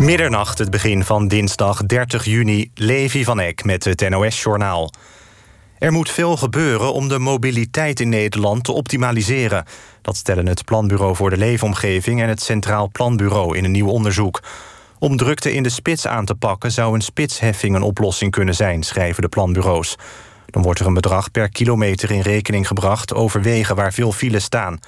[0.00, 4.92] Middernacht, het begin van dinsdag 30 juni, Levi van Eck met het NOS-journaal.
[5.78, 9.64] Er moet veel gebeuren om de mobiliteit in Nederland te optimaliseren.
[10.02, 14.42] Dat stellen het Planbureau voor de Leefomgeving en het Centraal Planbureau in een nieuw onderzoek.
[14.98, 18.82] Om drukte in de spits aan te pakken zou een spitsheffing een oplossing kunnen zijn,
[18.82, 19.96] schrijven de planbureaus.
[20.46, 24.44] Dan wordt er een bedrag per kilometer in rekening gebracht over wegen waar veel files
[24.44, 24.78] staan.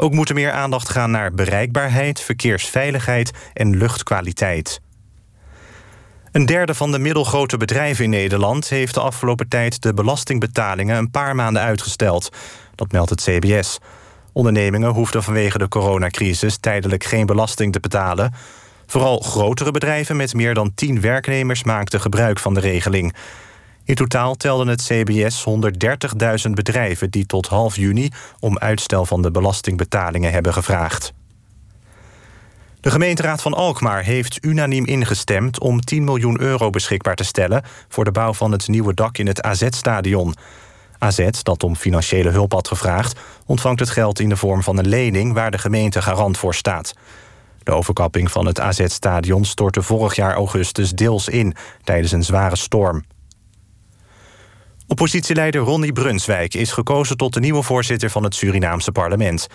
[0.00, 4.80] Ook moet er meer aandacht gaan naar bereikbaarheid, verkeersveiligheid en luchtkwaliteit.
[6.32, 11.10] Een derde van de middelgrote bedrijven in Nederland heeft de afgelopen tijd de belastingbetalingen een
[11.10, 12.28] paar maanden uitgesteld.
[12.74, 13.78] Dat meldt het CBS.
[14.32, 18.34] Ondernemingen hoefden vanwege de coronacrisis tijdelijk geen belasting te betalen.
[18.86, 23.14] Vooral grotere bedrijven met meer dan 10 werknemers maakten gebruik van de regeling.
[23.88, 25.44] In totaal telden het CBS
[26.46, 28.08] 130.000 bedrijven die tot half juni
[28.40, 31.12] om uitstel van de belastingbetalingen hebben gevraagd.
[32.80, 38.04] De gemeenteraad van Alkmaar heeft unaniem ingestemd om 10 miljoen euro beschikbaar te stellen voor
[38.04, 40.34] de bouw van het nieuwe dak in het AZ-stadion.
[40.98, 44.88] AZ, dat om financiële hulp had gevraagd, ontvangt het geld in de vorm van een
[44.88, 46.94] lening waar de gemeente garant voor staat.
[47.62, 53.04] De overkapping van het AZ-stadion stortte vorig jaar augustus deels in tijdens een zware storm.
[54.90, 59.46] Oppositieleider Ronnie Brunswijk is gekozen tot de nieuwe voorzitter van het Surinaamse parlement.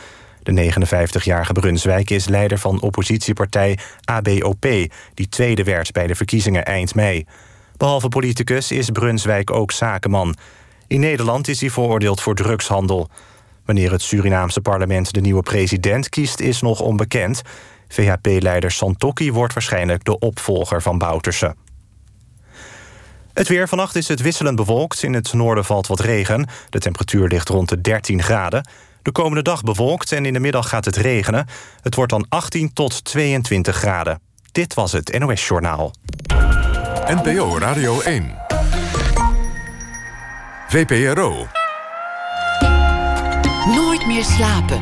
[0.43, 4.65] De 59-jarige Brunswijk is leider van oppositiepartij ABOP,
[5.13, 7.25] die tweede werd bij de verkiezingen eind mei.
[7.77, 10.35] Behalve politicus is Brunswijk ook zakenman.
[10.87, 13.09] In Nederland is hij veroordeeld voor drugshandel.
[13.65, 17.41] Wanneer het Surinaamse parlement de nieuwe president kiest, is nog onbekend.
[17.87, 21.55] VHP-leider Santokki wordt waarschijnlijk de opvolger van Bouterse.
[23.33, 25.03] Het weer vannacht is het wisselend bewolkt.
[25.03, 26.47] In het noorden valt wat regen.
[26.69, 28.67] De temperatuur ligt rond de 13 graden.
[29.01, 31.47] De komende dag bewolkt en in de middag gaat het regenen.
[31.81, 34.19] Het wordt dan 18 tot 22 graden.
[34.51, 35.93] Dit was het NOS Journaal.
[37.07, 38.35] NPO Radio 1.
[40.67, 41.47] VPRO.
[43.75, 44.77] Nooit meer slapen.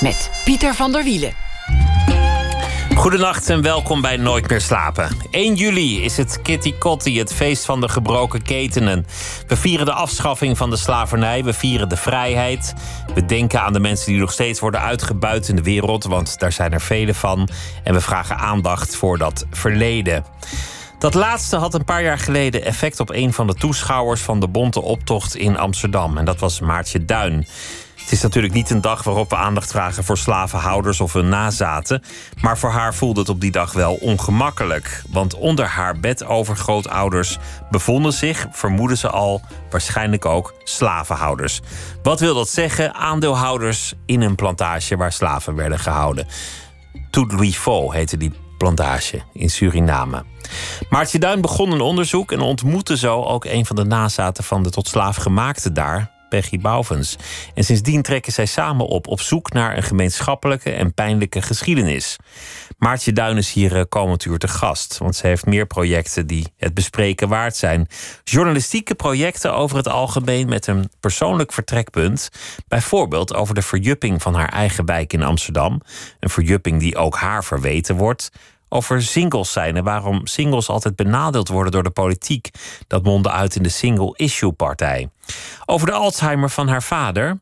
[0.00, 1.47] Met Pieter van der Wielen.
[2.98, 5.16] Goedenacht en welkom bij Nooit meer slapen.
[5.30, 9.06] 1 juli is het Kitty Kotti, het feest van de gebroken ketenen.
[9.46, 12.74] We vieren de afschaffing van de slavernij, we vieren de vrijheid.
[13.14, 16.52] We denken aan de mensen die nog steeds worden uitgebuit in de wereld, want daar
[16.52, 17.48] zijn er vele van.
[17.84, 20.24] En we vragen aandacht voor dat verleden.
[20.98, 24.48] Dat laatste had een paar jaar geleden effect op een van de toeschouwers van de
[24.48, 26.18] Bonte Optocht in Amsterdam.
[26.18, 27.46] En dat was Maartje Duin.
[28.08, 32.02] Het is natuurlijk niet een dag waarop we aandacht vragen voor slavenhouders of hun nazaten.
[32.40, 35.02] Maar voor haar voelde het op die dag wel ongemakkelijk.
[35.08, 37.38] Want onder haar bedovergrootouders
[37.70, 41.60] bevonden zich, vermoeden ze al, waarschijnlijk ook slavenhouders.
[42.02, 42.94] Wat wil dat zeggen?
[42.94, 46.26] Aandeelhouders in een plantage waar slaven werden gehouden.
[47.10, 47.58] Tout Louis
[47.92, 50.24] heette die plantage in Suriname.
[50.90, 54.70] Maartje Duin begon een onderzoek en ontmoette zo ook een van de nazaten van de
[54.70, 57.16] tot slaaf gemaakte daar, Peggy Bouvens.
[57.54, 62.16] En sindsdien trekken zij samen op, op zoek naar een gemeenschappelijke en pijnlijke geschiedenis.
[62.78, 66.46] Maartje Duin is hier uh, komend uur te gast, want ze heeft meer projecten die
[66.56, 67.86] het bespreken waard zijn.
[68.24, 72.28] Journalistieke projecten over het algemeen met een persoonlijk vertrekpunt.
[72.68, 75.80] Bijvoorbeeld over de verjupping van haar eigen wijk in Amsterdam.
[76.20, 78.30] Een verjupping die ook haar verweten wordt
[78.68, 82.50] over singles zijn en waarom singles altijd benadeeld worden door de politiek.
[82.86, 85.10] Dat mondde uit in de single-issue-partij.
[85.66, 87.38] Over de Alzheimer van haar vader.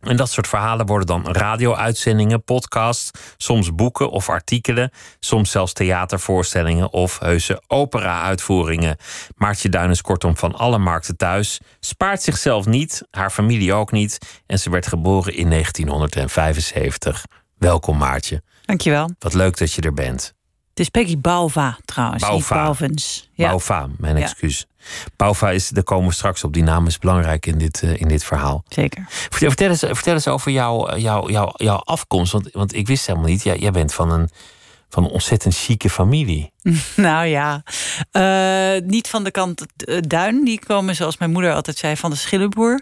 [0.00, 4.90] En dat soort verhalen worden dan radio-uitzendingen, podcasts, soms boeken of artikelen,
[5.20, 8.96] soms zelfs theatervoorstellingen of heuse opera-uitvoeringen.
[9.36, 14.18] Maartje Duin is kortom van alle markten thuis, spaart zichzelf niet, haar familie ook niet
[14.46, 17.24] en ze werd geboren in 1975.
[17.58, 18.42] Welkom Maartje.
[18.64, 19.10] Dankjewel.
[19.18, 20.35] Wat leuk dat je er bent.
[20.76, 22.22] Het is Peggy Bauva trouwens.
[22.22, 22.74] Bauva.
[23.32, 23.48] Ja.
[23.48, 24.22] Bauva, mijn Ja.
[24.22, 24.66] excuus.
[25.16, 26.52] Bauva is, daar komen we straks op.
[26.52, 28.64] Die naam is belangrijk in dit, eh, in dit verhaal.
[28.68, 29.04] Zeker.
[29.08, 32.32] Vertel, vertel, eens, vertel eens over jouw jouw jouw jouw afkomst.
[32.32, 33.42] Want, want ik wist helemaal niet.
[33.42, 34.28] Jij, jij bent van een,
[34.88, 36.52] van een ontzettend chique familie.
[36.96, 37.62] Nou ja,
[38.10, 40.44] Eh, niet van de kant eh, Duin.
[40.44, 42.80] Die komen, zoals mijn moeder altijd zei, van de Schillenboer.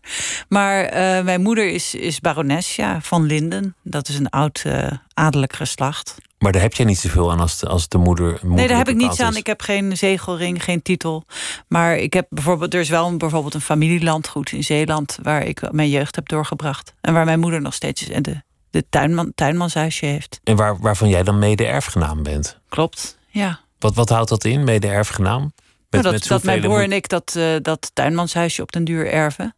[0.49, 3.77] Maar eh, mijn moeder is, is barones ja, van Linden.
[3.83, 6.17] Dat is een oud eh, adellijk geslacht.
[6.45, 8.39] Maar daar heb jij niet zoveel aan als de, als de moeder.
[8.43, 9.31] Nee, daar heb ik niets aan.
[9.31, 9.37] is.
[9.37, 11.25] Ik heb geen zegelring, geen titel.
[11.69, 15.19] Maar ik heb bijvoorbeeld, er is wel een, bijvoorbeeld een familielandgoed in Zeeland...
[15.23, 16.95] waar ik mijn jeugd heb doorgebracht.
[17.01, 20.41] En waar mijn moeder nog steeds en de, de tuinman, tuinmanshuisje heeft.
[20.45, 22.59] En waar, waarvan jij dan mede-erfgenaam bent.
[22.69, 23.61] Klopt, ja.
[23.79, 25.43] Wat, wat houdt dat in, mede-erfgenaam?
[25.43, 25.53] Met,
[25.91, 28.85] Nou, dat, met dat mijn broer moet- en ik dat, eh, dat tuinmanshuisje op den
[28.85, 29.55] duur erven.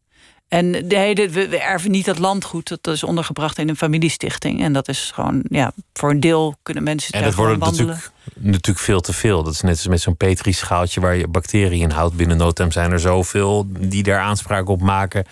[0.49, 2.69] En nee, de, we, erven niet dat landgoed.
[2.69, 4.63] Dat is ondergebracht in een familiestichting.
[4.63, 8.85] En dat is gewoon, ja, voor een deel kunnen mensen En dat wordt natuurlijk, natuurlijk
[8.85, 9.43] veel te veel.
[9.43, 12.17] Dat is net als met zo'n petrischaaltje waar je bacteriën in houdt.
[12.17, 15.25] Binnen no time zijn er zoveel die daar aanspraak op maken.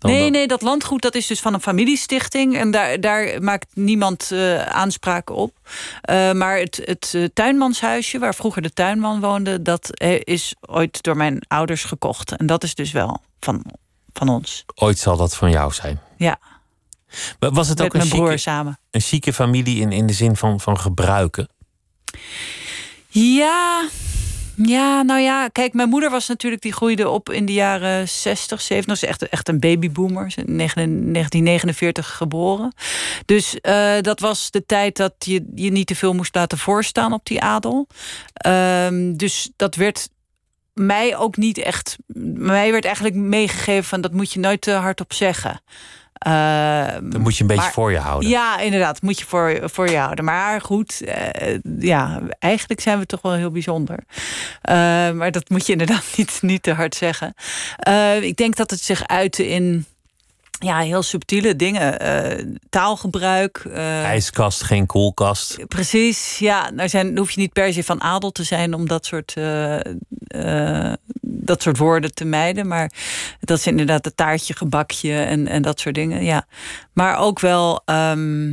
[0.00, 2.56] Nee, dat- nee, dat landgoed dat is dus van een familiestichting.
[2.56, 5.52] En daar, daar maakt niemand eh, aanspraak op.
[6.00, 9.62] Eh, maar het, het eh, tuinmanshuisje, waar vroeger de tuinman woonde...
[9.62, 12.36] dat is ooit door mijn ouders gekocht.
[12.36, 13.64] En dat is dus wel van,
[14.12, 14.64] van ons.
[14.74, 16.00] Ooit zal dat van jou zijn.
[16.16, 16.38] Ja,
[17.38, 18.78] Maar Was het met ook een mijn broer chique, samen.
[18.90, 21.48] een chique familie in, in de zin van, van gebruiken?
[23.08, 23.88] Ja,
[24.56, 28.60] ja, nou ja, kijk, mijn moeder was natuurlijk, die groeide op in de jaren 60,
[28.60, 28.98] 70.
[28.98, 32.74] Ze is echt, echt een babyboomer, ze is in 1949 geboren.
[33.24, 37.12] Dus eh, dat was de tijd dat je je niet te veel moest laten voorstaan
[37.12, 37.86] op die adel.
[38.32, 40.08] Ehm, dus dat werd
[40.74, 41.96] mij ook niet echt.
[42.34, 45.60] Mij werd eigenlijk meegegeven van dat moet je nooit te hardop zeggen.
[46.12, 48.28] Ehm, Dat moet je een beetje maar- voor je houden.
[48.28, 50.24] ja, inderdaad, moet je voor, voor je houden.
[50.24, 53.98] Maar goed, eh, ja, eigenlijk zijn we toch wel heel bijzonder.
[54.62, 54.74] Eh,
[55.10, 57.34] maar dat moet je inderdaad niet, niet te hard zeggen.
[57.76, 59.86] Eh, ik denk dat het zich uitte in
[60.62, 62.00] ja, heel subtiele dingen.
[62.00, 63.56] Eh, taalgebruik.
[63.72, 65.68] eh, IJskast, geen koelkast.
[65.68, 66.70] Precies, ja.
[66.70, 70.92] Nou zijn, hoef je niet per se van adel te zijn om dat soort, eh,
[71.22, 72.66] dat soort woorden te mijden.
[72.68, 72.90] Maar
[73.40, 76.24] dat is inderdaad het taartje, gebakje en, en dat soort dingen.
[76.24, 76.46] Ja.
[76.92, 78.52] Maar ook wel, ehm,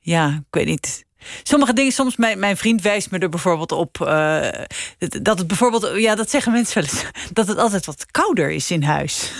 [0.00, 1.04] ja, ik weet niet.
[1.42, 3.94] Sommige dingen, soms mijn, mijn vriend wijst me er bijvoorbeeld op.
[3.98, 8.50] dat- dat het bijvoorbeeld, ja, dat zeggen mensen wel eens, dat het altijd wat kouder
[8.50, 9.30] is in huis.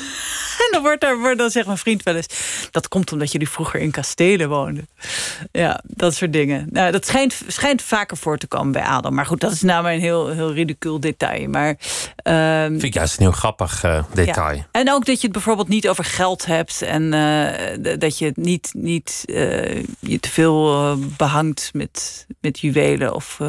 [0.67, 2.27] En dan, wordt er, wordt, dan zegt mijn vriend wel eens...
[2.71, 4.89] dat komt omdat jullie vroeger in kastelen woonden.
[5.53, 6.67] Ja, dat soort dingen.
[6.71, 9.15] Nou, dat schijnt, schijnt vaker voor te komen bij Adam.
[9.15, 11.49] Maar goed, dat is nou maar een heel, heel ridicul detail.
[11.49, 11.77] Maar,
[12.17, 14.57] ehm, Vind ik juist een heel grappig eh, detail.
[14.57, 14.67] ja.
[14.73, 16.83] En ook dat je het bijvoorbeeld niet over geld hebt.
[16.83, 22.59] En eh, dat je het niet, niet eh, je te veel eh, behangt met, met
[22.61, 23.15] juwelen.
[23.15, 23.41] Of,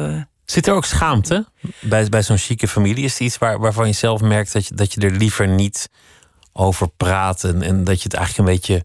[0.44, 1.46] Zit er ook schaamte
[1.80, 3.04] bij, bij zo'n chique familie?
[3.04, 5.88] Is het iets waar, waarvan je zelf merkt dat je, dat je er liever niet
[6.58, 8.84] over praat en, en dat je het eigenlijk een beetje.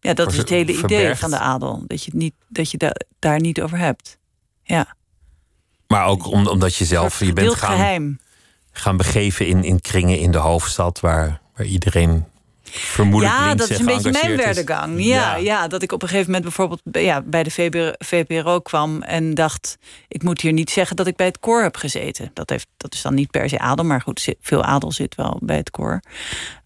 [0.00, 1.84] ja, dat is het hele idee van de adel.
[1.86, 4.18] Dat je, het niet, dat je da- daar niet over hebt.
[4.62, 4.94] Ja,
[5.86, 8.18] Maar ook om, omdat je zelf je bent gaan, geheim.
[8.72, 12.24] gaan begeven in, in kringen in de hoofdstad waar, waar iedereen
[12.70, 15.04] vermoedelijk Ja, dat is en een beetje mijn werdegang.
[15.04, 15.68] Ja, ja.
[15.68, 19.34] dat ik op een gegeven moment bijvoorbeeld bij- ja, bij de VPRO, VPRO kwam en
[19.34, 19.78] dacht:
[20.08, 22.30] ik moet hier niet zeggen dat ik bij het koor heb gezeten.
[22.34, 25.38] Dat, heeft, dat is dan niet per se adel, maar goed, veel adel zit wel
[25.42, 26.00] bij het koor.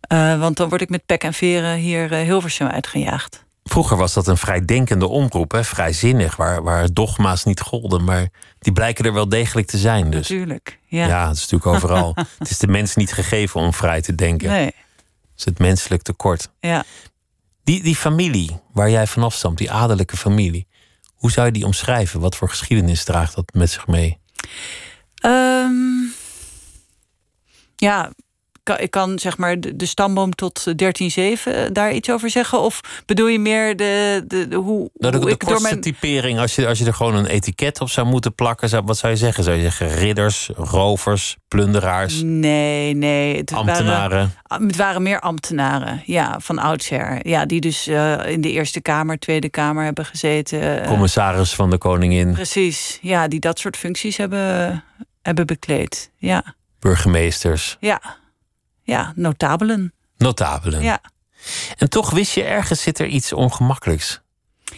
[0.01, 3.43] Eh, want dan word ik met pek en veren hier eh, Hilversum uitgejaagd.
[3.65, 5.65] Vroeger was dat een vrij denkende omroep, hè?
[5.65, 8.05] vrijzinnig, waar, waar dogma's niet golden.
[8.05, 8.29] Maar
[8.59, 10.11] die blijken er wel degelijk te zijn.
[10.11, 10.79] Dus Natuurlijk.
[10.87, 11.29] ja, Ja.
[11.29, 12.15] het is natuurlijk overal.
[12.39, 14.49] het is de mens niet gegeven om vrij te denken.
[14.50, 14.73] Nee.
[15.37, 16.49] Is het menselijk tekort.
[16.61, 16.85] Ja.
[17.65, 20.67] Die, die familie waar jij vanaf stamt, die adellijke familie,
[21.15, 22.21] hoe zou je die omschrijven?
[22.21, 24.19] Wat voor geschiedenis draagt dat met zich mee?
[25.15, 25.75] Ehm,
[27.77, 28.13] ja,
[28.64, 32.61] kan- ik kan zeg maar de, de stamboom tot 1307 daar iets over zeggen?
[32.61, 35.69] Of bedoel je meer de, de, de hoe, Nou, de, hoe de ik door kortste
[35.69, 35.81] mijn...
[35.81, 38.96] typering, als je, als je er gewoon een etiket op zou moeten plakken, zou, wat
[38.99, 39.44] zou je zeggen?
[39.44, 43.37] Zou je zeggen ridders, rovers, plunderaars, Nee, nee.
[43.37, 44.32] Het Waren, ambtenaren?
[44.43, 47.28] het waren meer ambtenaren, ja, van oudsher.
[47.28, 50.80] Ja, die dus eh, in de Eerste Kamer, Tweede Kamer hebben gezeten.
[50.83, 54.85] Eh, Commissaris van de koningin, precies, ja, die dat soort functies hebben,
[55.23, 56.11] hebben bekleed.
[56.16, 58.00] Ja, burgemeesters, ja,
[58.85, 59.93] ja, notabelen.
[60.17, 60.83] notabelen.
[60.83, 61.00] Ja.
[61.79, 64.23] En toch wist je ergens zit er iets ongemakkelijks.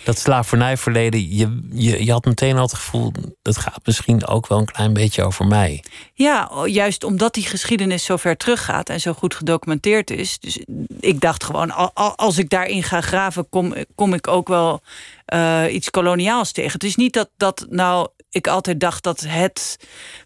[0.05, 4.59] Dat slavernijverleden, je, je, je had meteen al het gevoel, dat gaat misschien ook wel
[4.59, 5.85] een klein beetje over mij.
[6.15, 10.39] Ja, juist omdat die geschiedenis zo ver teruggaat en zo goed gedocumenteerd is.
[10.39, 10.59] Dus
[11.01, 14.81] ik dacht gewoon, al- al- als ik daarin ga graven, kom, kom ik ook wel
[15.25, 16.73] eh, iets koloniaals tegen.
[16.73, 19.78] Het is niet dat, dat nou, ik altijd dacht dat het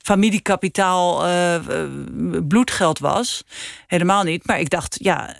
[0.02, 1.62] familiekapitaal eh, eh,
[2.48, 3.44] bloedgeld was.
[3.86, 4.46] Helemaal niet.
[4.46, 5.36] Maar ik dacht, ja,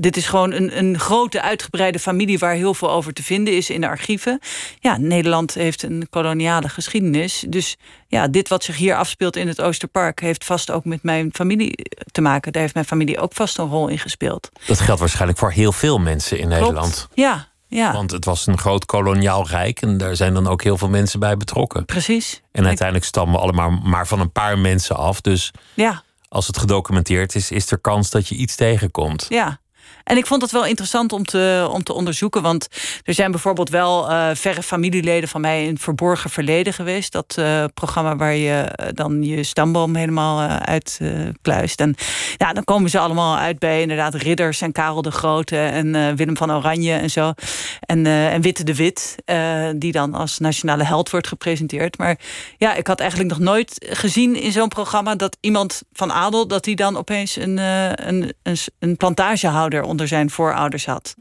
[0.00, 3.70] dit is gewoon een, een grote uitgebreide familie waar heel veel over te vinden is
[3.70, 4.40] in de archieven.
[4.80, 7.44] Ja, Nederland heeft een koloniale geschiedenis.
[7.48, 11.30] Dus ja, dit wat zich hier afspeelt in het Oosterpark heeft vast ook met mijn
[11.32, 12.52] familie te maken.
[12.52, 14.48] Daar heeft mijn familie ook vast een rol in gespeeld.
[14.66, 16.60] Dat geldt waarschijnlijk voor heel veel mensen in Klopt.
[16.60, 17.08] Nederland.
[17.14, 17.92] Ja, ja.
[17.92, 21.20] Want het was een groot koloniaal rijk en daar zijn dan ook heel veel mensen
[21.20, 21.84] bij betrokken.
[21.84, 22.42] Precies.
[22.52, 25.20] En uiteindelijk stammen we allemaal maar van een paar mensen af.
[25.20, 29.26] Dus Ja, als het gedocumenteerd is, is er kans dat je iets tegenkomt.
[29.28, 29.60] ja.
[30.08, 32.42] En ik vond het wel interessant om te, om te onderzoeken.
[32.42, 32.68] Want
[33.04, 37.12] er zijn bijvoorbeeld wel uh, verre familieleden van mij in verborgen verleden geweest.
[37.12, 41.80] Dat uh, programma waar je uh, dan je stamboom helemaal uitpluist.
[41.80, 41.94] en
[42.36, 46.36] ja, dan komen ze allemaal uit bij inderdaad ridders en Karel de Grote en Willem
[46.36, 47.32] van Oranje en zo.
[47.80, 49.14] En, en Witte de Wit,
[49.76, 51.98] die dan als nationale held wordt gepresenteerd.
[51.98, 52.18] Maar
[52.56, 56.64] ja, ik had eigenlijk nog nooit gezien in zo'n programma dat iemand van adel, dat
[56.64, 57.56] die dan opeens een,
[58.08, 61.14] een, een, een plantagehouder zijn voorouders had.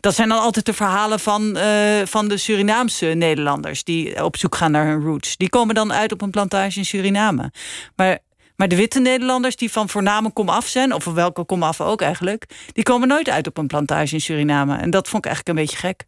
[0.00, 4.54] Dat zijn dan altijd de verhalen van, uh, van de Surinaamse Nederlanders die op zoek
[4.54, 5.36] gaan naar hun roots.
[5.36, 7.52] Die komen dan uit op een plantage in Suriname.
[7.96, 8.18] Maar,
[8.56, 11.80] maar de witte Nederlanders die van voorname kom af zijn, of van welke kom af
[11.80, 14.76] ook eigenlijk, die komen nooit uit op een plantage in Suriname.
[14.76, 16.06] En dat vond ik eigenlijk een beetje gek.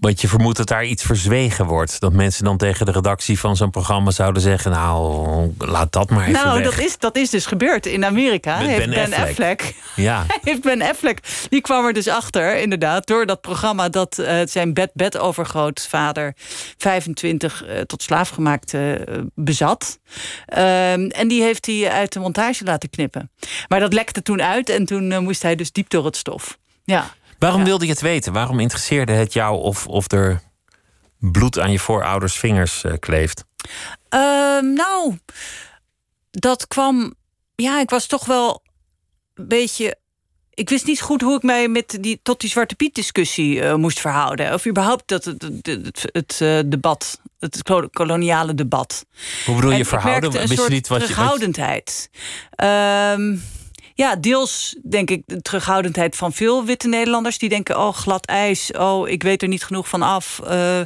[0.00, 2.00] Want je vermoedt dat daar iets verzwegen wordt.
[2.00, 6.20] Dat mensen dan tegen de redactie van zo'n programma zouden zeggen: Nou, laat dat maar
[6.20, 6.32] even.
[6.32, 6.74] Nou, weg.
[6.74, 8.58] Dat, is, dat is dus gebeurd in Amerika.
[8.58, 9.74] Met heeft Ben, ben Affleck.
[9.96, 10.26] Ja.
[10.42, 11.18] heeft Ben Affleck.
[11.48, 16.34] Die kwam er dus achter, inderdaad, door dat programma dat uh, zijn bed-bed overgrootvader
[16.76, 18.94] 25 uh, tot slaafgemaakt uh,
[19.34, 19.98] bezat.
[20.46, 23.30] Ehm, en die heeft hij uit de montage laten knippen.
[23.68, 26.58] Maar dat lekte toen uit en toen moest hij dus diep door het stof.
[26.84, 27.14] Ja.
[27.38, 28.32] Waarom wilde je het weten?
[28.32, 30.40] Waarom interesseerde het jou of, of er
[31.18, 33.44] bloed aan je voorouders vingers uh, kleeft?
[34.10, 34.20] Uh,
[34.60, 35.18] nou,
[36.30, 37.14] dat kwam.
[37.54, 38.62] Ja, ik was toch wel
[39.34, 39.96] een beetje.
[40.54, 43.74] Ik wist niet goed hoe ik mij met die, tot die Zwarte Piet discussie uh,
[43.74, 44.54] moest verhouden.
[44.54, 47.62] Of überhaupt dat, het, het, uh, debat, het
[47.92, 49.06] koloniale debat.
[49.46, 50.34] Hoe bedoel je en verhouden?
[50.34, 51.06] Een Wist soort je niet wat je.
[51.06, 52.10] terughoudendheid.
[53.96, 57.38] Ja, deels denk ik de terughoudendheid van veel witte Nederlanders.
[57.38, 58.72] Die denken, oh, glad ijs.
[58.72, 60.40] Oh, ik weet er niet genoeg van af.
[60.44, 60.80] Uh,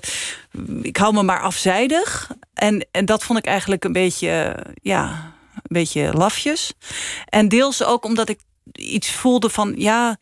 [0.83, 2.31] ik hou me maar afzijdig.
[2.55, 6.73] En, en dat vond ik eigenlijk een beetje, ja, een beetje lafjes.
[7.25, 8.41] En deels ook omdat ik
[8.73, 10.19] iets voelde van, ja...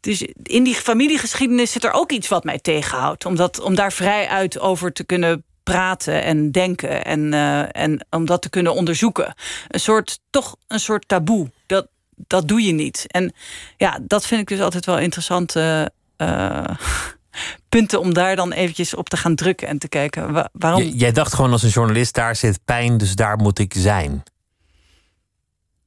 [0.00, 3.24] Dus in die familiegeschiedenis zit er ook iets wat mij tegenhoudt.
[3.24, 8.26] Omdat, om daar vrij uit over te kunnen praten en denken en, uh, en om
[8.26, 9.34] dat te kunnen onderzoeken.
[9.68, 11.50] Een soort, toch een soort taboe.
[11.66, 11.88] Dat,
[12.26, 13.04] dat doe je niet.
[13.06, 13.32] En
[13.76, 16.64] ja, dat vind ik dus altijd wel interessante uh,
[17.68, 20.82] punten om daar dan eventjes op te gaan drukken en te kijken wa waarom.
[20.82, 24.22] J jij dacht gewoon als een journalist, daar zit pijn, dus daar moet ik zijn.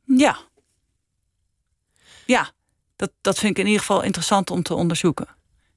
[0.06, 0.38] Ja.
[2.26, 2.52] Ja,
[2.96, 5.28] dat, dat vind ik in ieder geval interessant om te onderzoeken.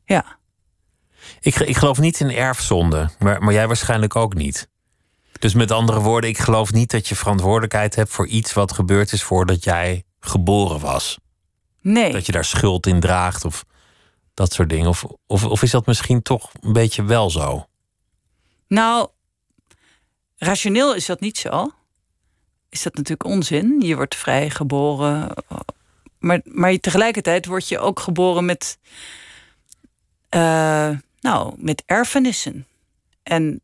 [0.05, 0.39] Ja.
[1.41, 4.69] Ik, ik geloof niet in erfzonde, maar, maar jij waarschijnlijk ook niet.
[5.39, 9.13] Dus met andere woorden, ik geloof niet dat je verantwoordelijkheid hebt voor iets wat gebeurd
[9.13, 11.19] is voordat jij geboren was.
[11.81, 12.13] Nee.
[12.13, 13.65] Dat je daar schuld in draagt of
[14.35, 14.89] dat soort dingen.
[14.89, 17.67] Of, of, of is dat misschien toch een beetje wel zo?
[18.67, 19.09] Nou,
[20.37, 21.71] rationeel is dat niet zo.
[22.69, 23.81] Is dat natuurlijk onzin.
[23.81, 25.35] Je wordt vrij geboren.
[26.19, 28.79] Maar, maar tegelijkertijd word je ook geboren met,
[30.31, 30.91] uh,
[31.21, 32.67] nou, met erfenissen.
[33.23, 33.61] En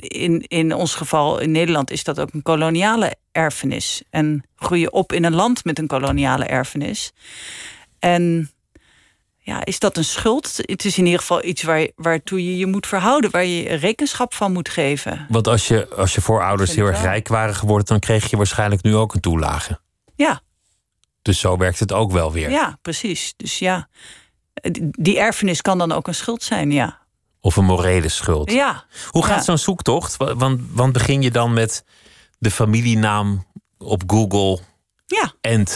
[0.00, 4.02] in, in ons geval in Nederland is dat ook een koloniale erfenis.
[4.10, 7.12] En groei je op in een land met een koloniale erfenis.
[7.98, 8.50] En
[9.38, 10.56] ja, is dat een schuld?
[10.56, 14.34] Het is in ieder geval iets waar, waartoe je je moet verhouden, waar je rekenschap
[14.34, 15.26] van moet geven.
[15.28, 18.82] Want als je, als je voorouders heel erg rijk waren geworden, dan kreeg je waarschijnlijk
[18.82, 19.80] nu ook een toelage.
[20.14, 20.40] Ja.
[21.22, 22.50] Dus zo werkt het ook wel weer.
[22.50, 23.34] Ja, precies.
[23.36, 23.88] Dus ja,
[24.80, 27.01] die erfenis kan dan ook een schuld zijn, ja.
[27.44, 28.52] Of een morele schuld.
[28.52, 28.84] Ja.
[29.08, 29.42] Hoe gaat ja.
[29.42, 30.16] zo'n zoektocht?
[30.16, 31.84] Want, want begin je dan met
[32.38, 33.46] de familienaam
[33.78, 34.58] op Google
[35.06, 35.32] ja.
[35.40, 35.66] en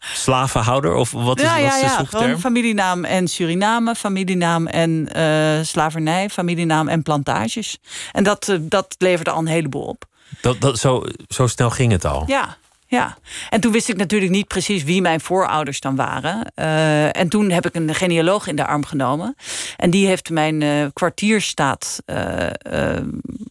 [0.00, 0.94] slavenhouder?
[0.94, 1.96] Of wat is, ja, ja, wat is de ja.
[1.96, 2.22] zoekterm?
[2.22, 7.78] Gewoon familienaam en Suriname, familienaam en uh, slavernij, familienaam en plantages.
[8.12, 10.04] En dat, uh, dat leverde al een heleboel op.
[10.40, 12.24] Dat, dat, zo, zo snel ging het al?
[12.26, 12.56] Ja,
[12.90, 13.18] ja,
[13.50, 16.52] en toen wist ik natuurlijk niet precies wie mijn voorouders dan waren.
[16.56, 19.36] Uh, en toen heb ik een genealoog in de arm genomen.
[19.76, 22.46] En die heeft mijn uh, kwartierstaat uh,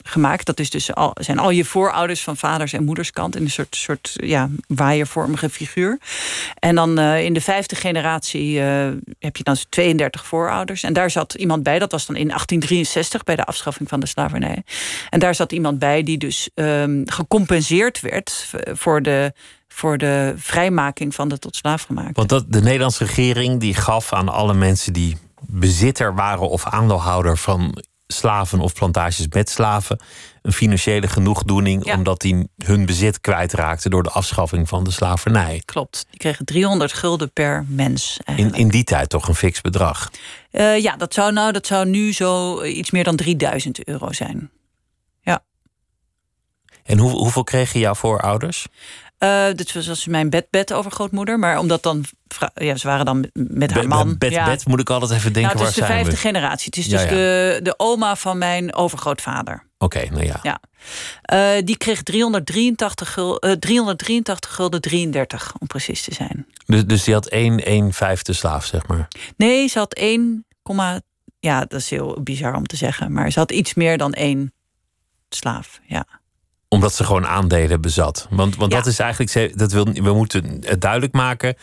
[0.03, 0.45] gemaakt.
[0.45, 3.75] Dat is dus al, zijn al je voorouders van vaders en moederskant in een soort,
[3.75, 5.99] soort ja, waaiervormige figuur.
[6.59, 8.59] En dan in de vijfde generatie
[9.19, 10.83] heb je dan 32 voorouders.
[10.83, 14.07] En daar zat iemand bij, dat was dan in 1863 bij de afschaffing van de
[14.07, 14.63] slavernij.
[15.09, 19.27] En daar zat iemand bij die dus um, gecompenseerd werd voor de
[19.67, 22.13] voor de vrijmaking van de tot slaafgemaakte.
[22.13, 27.37] Want dat, de Nederlandse regering die gaf aan alle mensen die bezitter waren of aandeelhouder
[27.37, 29.99] van slaven of plantages met slaven
[30.41, 31.95] een financiële genoegdoening Ja.
[31.95, 35.61] omdat die hun bezit kwijtraakten door de afschaffing van de slavernij.
[35.65, 38.17] Klopt, die kregen 300 gulden per mens.
[38.17, 38.57] In, Eigenlijk.
[38.57, 40.09] in die tijd toch een fix bedrag.
[40.51, 44.49] Eh, ja, dat zou, nou, dat zou nu zo iets meer dan 3000 euro zijn.
[46.83, 48.67] En hoe, hoeveel kregen jouw voorouders?
[49.19, 51.39] Uh, dit was, mijn bed-bed overgrootmoeder.
[51.39, 52.05] Maar omdat dan...
[52.53, 54.17] Ja, ze waren dan met haar man.
[54.17, 54.69] Bed-bed ja.
[54.69, 56.17] moet ik altijd even denken, nou, Het is de vijfde we?
[56.17, 56.65] generatie.
[56.65, 59.67] Het is dus De, de oma van mijn overgrootvader.
[59.77, 60.39] Oké, nou ja.
[60.41, 60.59] ja.
[61.57, 66.45] Uh, die kreeg 383 gulden, uh, 383 gulden 33, om precies te zijn.
[66.65, 69.07] Dus, dus die had 1, 1 vijfde slaaf, zeg maar?
[69.37, 70.45] Nee, ze had 1,
[71.39, 73.11] ja, dat is heel bizar om te zeggen.
[73.11, 74.53] Maar ze had iets meer dan één
[75.29, 76.18] slaaf, ja
[76.69, 78.27] omdat ze gewoon aandelen bezat.
[78.29, 78.77] Want, want Ja.
[78.77, 81.55] dat is eigenlijk, dat wil, we moeten het duidelijk maken.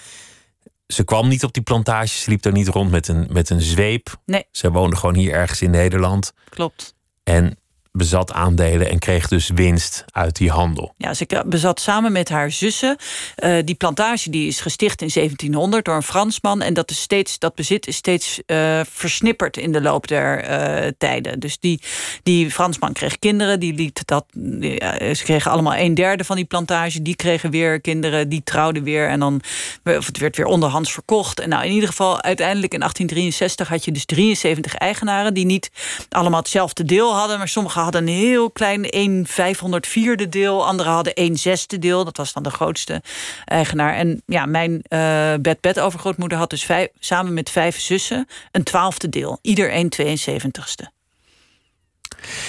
[0.87, 3.61] Ze kwam niet op die plantage, ze liep daar niet rond met een, met een
[3.61, 4.17] zweep.
[4.25, 4.45] Nee.
[4.51, 6.33] Ze woonde gewoon hier ergens in Nederland.
[6.49, 6.95] Klopt.
[7.23, 7.59] En
[7.97, 10.95] bezat aandelen en kreeg dus winst uit die handel.
[10.97, 12.97] Ja, ze bezat samen met haar zussen.
[13.37, 16.63] eh, die plantage die is gesticht in 1700 door een Fransman.
[16.63, 20.91] En dat, is steeds, dat bezit is steeds eh, versnipperd in de loop der eh,
[20.99, 21.41] tijden.
[21.41, 21.81] Dus die,
[22.23, 23.61] die Fransman kreeg kinderen.
[23.61, 27.03] Die liet dat, ze kregen allemaal een derde van die plantage.
[27.03, 29.09] Die kregen weer kinderen, die trouwden weer.
[29.09, 29.41] En dan
[29.85, 31.41] of het werd weer onderhands verkocht.
[31.41, 35.35] En nou, in ieder geval, uiteindelijk in 1863 had je dus 73 eigenaren...
[35.35, 35.71] die niet
[36.09, 37.39] allemaal hetzelfde deel hadden.
[37.39, 40.67] Maar sommigen hadden een heel klein 1 504e deel.
[40.67, 42.05] Anderen hadden 1 zesde deel.
[42.05, 43.03] Dat was dan de grootste
[43.45, 43.95] eigenaar.
[43.95, 49.09] En ja, mijn uh, bed-bed overgrootmoeder had dus vijf, samen met vijf zussen een twaalfde
[49.09, 49.39] deel.
[49.43, 49.89] Ieder 1
[50.21, 50.95] 72ste.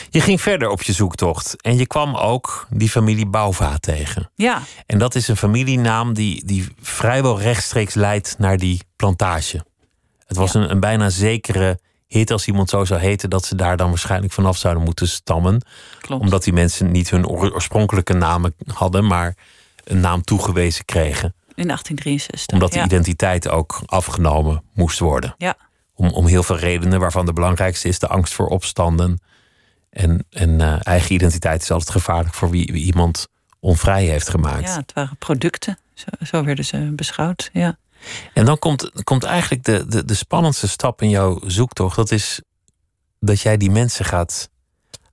[0.10, 4.32] Je ging verder op je zoektocht en je kwam ook die familie Bouwva tegen.
[4.36, 4.62] Ja.
[4.86, 9.66] En dat is een familienaam die, die vrijwel rechtstreeks leidt naar die plantage.
[10.26, 10.60] Het was Ja.
[10.60, 14.34] een, een bijna zekere hit als iemand zo zou heten, dat ze daar dan waarschijnlijk
[14.34, 15.62] vanaf zouden moeten stammen.
[16.02, 16.24] Klopt.
[16.24, 19.36] Omdat die mensen niet hun oor- oorspronkelijke namen hadden, maar
[19.84, 21.34] een naam toegewezen kregen.
[21.56, 22.54] In 1863.
[22.54, 25.36] Omdat de identiteit ook afgenomen moest worden.
[25.38, 25.56] Ja.
[25.94, 29.20] Om, om heel veel redenen, waarvan de belangrijkste is de angst voor opstanden.
[29.90, 33.28] En, en eh, eigen identiteit is altijd gevaarlijk voor wie, wie iemand
[33.60, 34.68] onvrij heeft gemaakt.
[34.68, 35.78] ja, het waren producten.
[35.94, 37.50] Zo, zo werden ze beschouwd.
[37.54, 37.78] Ja.
[38.34, 41.96] En dan komt, komt eigenlijk de, de, de spannendste stap in jouw zoektocht.
[41.96, 42.42] Dat is
[43.20, 44.50] dat jij die mensen gaat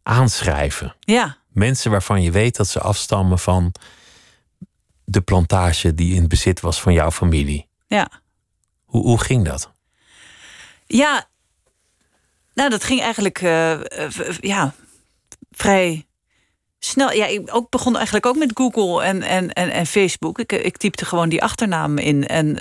[0.02, 0.94] aanschrijven.
[1.00, 1.36] ja.
[1.48, 3.74] Mensen waarvan je weet dat ze afstammen van
[5.04, 7.68] de plantage die in bezit was van jouw familie.
[7.86, 8.10] Ja.
[8.84, 9.72] Hoe, hoe ging dat?
[10.86, 11.28] Ja,
[12.54, 14.74] nou, dat ging eigenlijk eh, eh, ja,
[15.50, 16.06] vrij
[16.84, 17.12] snel.
[17.12, 20.38] Ja, ik ook begon eigenlijk ook met Google en, en, en, en Facebook.
[20.38, 22.56] Ik, ik typte gewoon die achternaam in en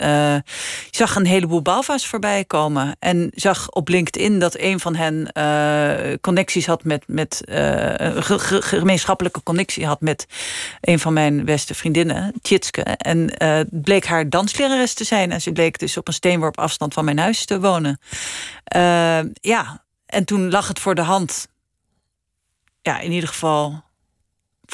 [0.88, 2.96] ik zag een heleboel Balva's voorbij komen.
[3.00, 8.24] En zag op LinkedIn dat een van hen eh, connecties had met, met eh, een
[8.24, 10.26] ge- ge- gemeenschappelijke connectie had met
[10.82, 12.82] een van mijn beste vriendinnen, Tjitske.
[12.82, 13.32] En
[13.72, 15.32] bleek haar danslerares te zijn.
[15.32, 18.00] En ze bleek dus op een steenworp afstand van mijn huis te wonen.
[19.42, 21.48] Ja, en toen lag het voor de hand.
[22.82, 23.84] Ja, in ieder geval.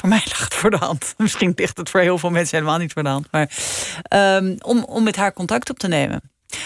[0.00, 1.14] Voor mij lag het voor de hand.
[1.16, 3.28] Misschien ligt het voor heel veel mensen helemaal niet voor de hand.
[3.30, 3.50] Maar
[4.02, 6.20] ehm, om, om met haar contact op te nemen.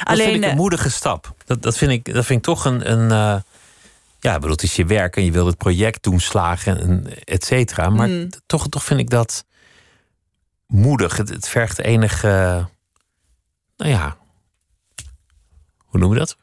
[0.05, 1.35] Dat vind ik eh, een moedige stap.
[1.45, 2.91] Dat, dat, vind, ik, dat vind ik toch een.
[2.93, 3.41] een eh,
[4.21, 7.45] ja, bedoel, het is je werk en je wil het project doen slagen, en et
[7.45, 7.89] cetera.
[7.91, 8.29] Maar Mm.
[8.47, 9.45] toch, toch vind ik dat
[10.67, 11.17] moedig.
[11.17, 12.25] Het, het vergt enig.
[12.25, 12.65] eh,
[13.77, 14.17] nou ja.
[15.77, 16.37] Hoe noemen we dat?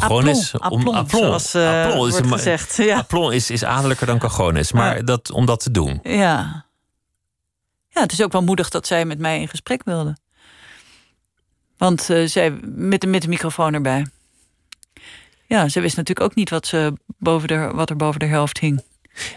[0.00, 0.58] Cojones.
[0.58, 2.96] Aplomb, zoals, eh, is wordt gezegd, ja.
[2.98, 4.72] aplomb is, is adellijker dan cojones.
[4.72, 5.02] Maar Ja.
[5.02, 6.00] dat, om dat te doen.
[6.02, 6.64] Ja.
[7.88, 10.16] Ja, het is ook wel moedig dat zij met mij in gesprek wilde.
[11.76, 14.06] Want eh, zij, met, de, met de microfoon erbij.
[15.46, 18.58] Ja, ze wist natuurlijk ook niet wat, ze boven de, wat er boven de helft
[18.58, 18.82] hing.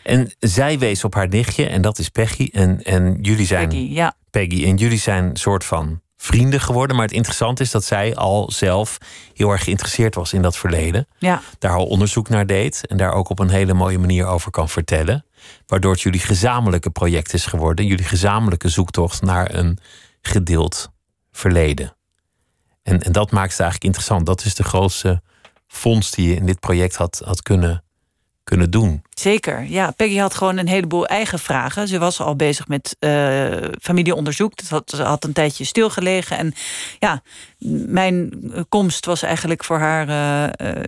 [0.03, 2.49] En zij wees op haar nichtje, en dat is Peggy.
[2.51, 3.69] En, en jullie zijn.
[3.69, 4.13] Peggy, ja.
[4.29, 4.65] Peggy.
[4.65, 6.95] En jullie zijn een soort van vrienden geworden.
[6.95, 8.97] Maar het interessante is dat zij al zelf
[9.33, 11.07] heel erg geïnteresseerd was in dat verleden.
[11.17, 12.87] Ja, Daar al onderzoek naar deed.
[12.87, 15.25] En daar ook op een hele mooie manier over kan vertellen.
[15.65, 17.85] Waardoor het jullie gezamenlijke project is geworden.
[17.85, 19.77] Jullie gezamenlijke zoektocht naar een
[20.21, 20.91] gedeeld
[21.31, 21.95] verleden.
[22.83, 24.25] En, en dat maakt het eigenlijk interessant.
[24.25, 25.21] Dat is de grootste
[25.67, 27.83] fonds die je in dit project had, had kunnen,
[28.47, 29.01] kunnen doen.
[29.13, 29.63] zeker.
[29.63, 31.87] Ja, Peggy had gewoon een heleboel eigen vragen.
[31.87, 33.45] Ze was al bezig met eh,
[33.81, 34.51] familieonderzoek.
[34.85, 36.37] Ze had een tijdje stilgelegen.
[36.37, 36.53] En
[36.99, 37.21] ja,
[37.87, 38.29] mijn
[38.69, 40.83] komst was eigenlijk voor haar eh, eh,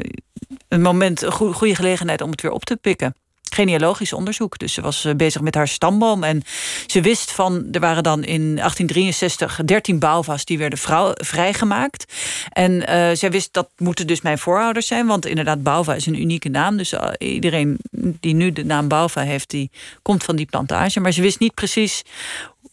[0.68, 3.16] een moment, een goe- goede gelegenheid om het weer op te pikken.
[3.60, 4.58] Genealogisch onderzoek.
[4.58, 6.24] Dus ze was eh, bezig met haar stamboom.
[6.24, 6.44] En
[6.88, 12.14] ze wist van, er waren dan in 1863 13 Bauva's die werden vrouw, vrijgemaakt.
[12.50, 15.08] En eh, zij wist dat moeten dus mijn voorouders zijn.
[15.08, 16.78] Want inderdaad, Bauva is een unieke naam.
[16.78, 17.80] Dus eh, iedereen
[18.20, 21.00] die nu de naam Bauva heeft, die komt van die plantage.
[21.00, 22.04] Maar ze wist niet precies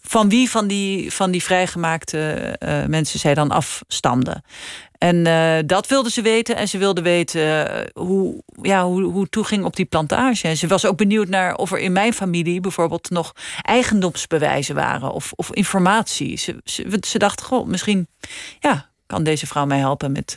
[0.09, 4.44] van wie van die, van die vrijgemaakte uh, mensen zij dan afstamden.
[4.98, 6.56] En uh, dat wilde ze weten.
[6.56, 10.48] En ze wilde weten hoe, ja, hoe, hoe het toeging op die plantage.
[10.48, 13.32] En ze was ook benieuwd naar of er in mijn familie bijvoorbeeld nog
[13.62, 16.37] eigendomsbewijzen waren of, of informatie.
[16.37, 18.09] Ze, ze, ze dacht, goh, misschien
[18.59, 20.35] ja, kan deze vrouw mij helpen met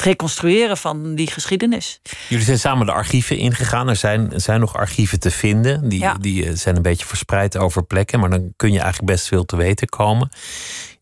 [0.00, 2.00] het reconstrueren van die geschiedenis.
[2.28, 3.88] Jullie zijn samen de archieven ingegaan.
[3.88, 5.88] Er zijn, er zijn nog archieven te vinden.
[5.88, 8.20] Die, die eh, zijn een beetje verspreid over plekken.
[8.20, 10.28] Maar dan kun je eigenlijk best veel te weten komen.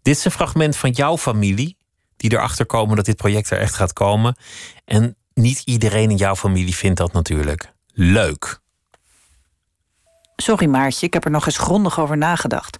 [0.02, 1.76] Dit is een fragment van jouw familie.
[2.18, 4.36] Die erachter komen dat dit project er echt gaat komen.
[4.84, 8.60] En niet iedereen in jouw familie vindt dat natuurlijk leuk.
[10.36, 12.78] Sorry Maartje, ik heb er nog eens grondig over nagedacht.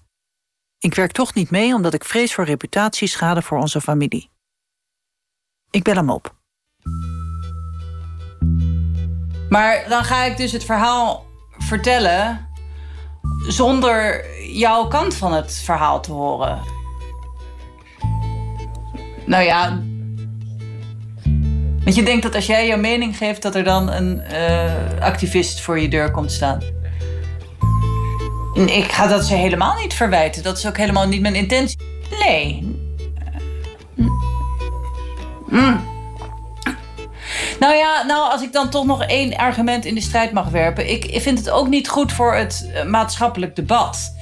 [0.78, 4.30] Ik werk toch niet mee omdat ik vrees voor reputatieschade voor onze familie.
[5.70, 6.36] Ik bel hem op.
[9.48, 11.26] Maar dan ga ik dus het verhaal
[11.58, 12.48] vertellen
[13.48, 16.77] zonder jouw kant van het verhaal te horen.
[19.28, 19.78] Nou ja.
[21.84, 25.60] Want je denkt dat als jij jouw mening geeft, dat er dan een uh, activist
[25.60, 26.60] voor je deur komt staan.
[28.54, 30.42] Ik ga dat ze helemaal niet verwijten.
[30.42, 31.78] Dat is ook helemaal niet mijn intentie.
[32.26, 32.76] Nee.
[35.46, 35.86] Mm.
[37.60, 40.90] Nou ja, nou, als ik dan toch nog één argument in de strijd mag werpen.
[40.90, 44.14] Ik, vind het ook niet goed voor het uh, maatschappelijk debat.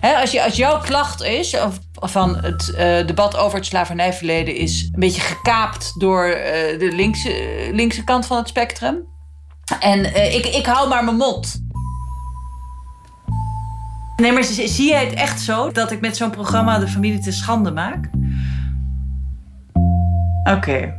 [0.00, 4.88] als, je, als jouw klacht is of, van het uh, debat over het slavernijverleden is
[4.92, 6.34] een beetje gekaapt door uh,
[6.78, 9.06] de linkse, linkse kant van het spectrum.
[9.80, 11.66] En ik, ik hou maar mijn mond.
[14.16, 17.32] Nee, maar zie jij het echt zo dat ik met zo'n programma de familie te
[17.32, 18.10] schande maak?
[20.44, 20.94] Oké.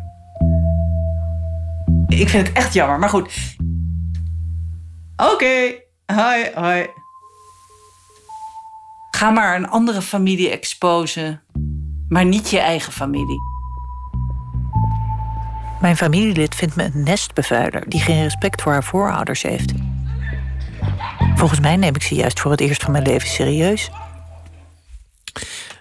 [2.08, 3.56] Ik vind het echt jammer, maar goed.
[5.34, 5.74] Oké.
[6.06, 6.88] Hoi, hoi.
[9.20, 11.42] Ga maar een andere familie exposen,
[12.08, 13.42] maar niet je eigen familie.
[15.82, 19.74] Mijn familielid vindt me een nestbevuiler die geen respect voor haar voorouders heeft.
[21.36, 23.90] Volgens mij neem ik ze juist voor het eerst van mijn leven serieus.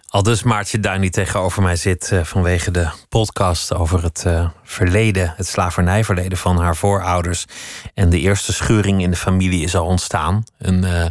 [0.08, 5.34] Al dus Maartje Duin tegenover mij zit uh, vanwege de podcast over het uh, verleden,
[5.36, 7.44] het slavernijverleden van haar voorouders.
[7.94, 10.44] En de eerste schuring in de familie is al ontstaan.
[10.58, 11.04] Een uh,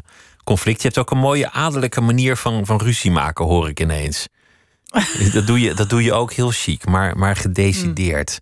[0.48, 0.82] conflict.
[0.82, 4.28] Je hebt ook een mooie adellijke manier van, van ruzie maken, hoor ik ineens.
[5.34, 8.42] dat, doe je, dat doe je ook heel chic, maar, maar gedecideerd.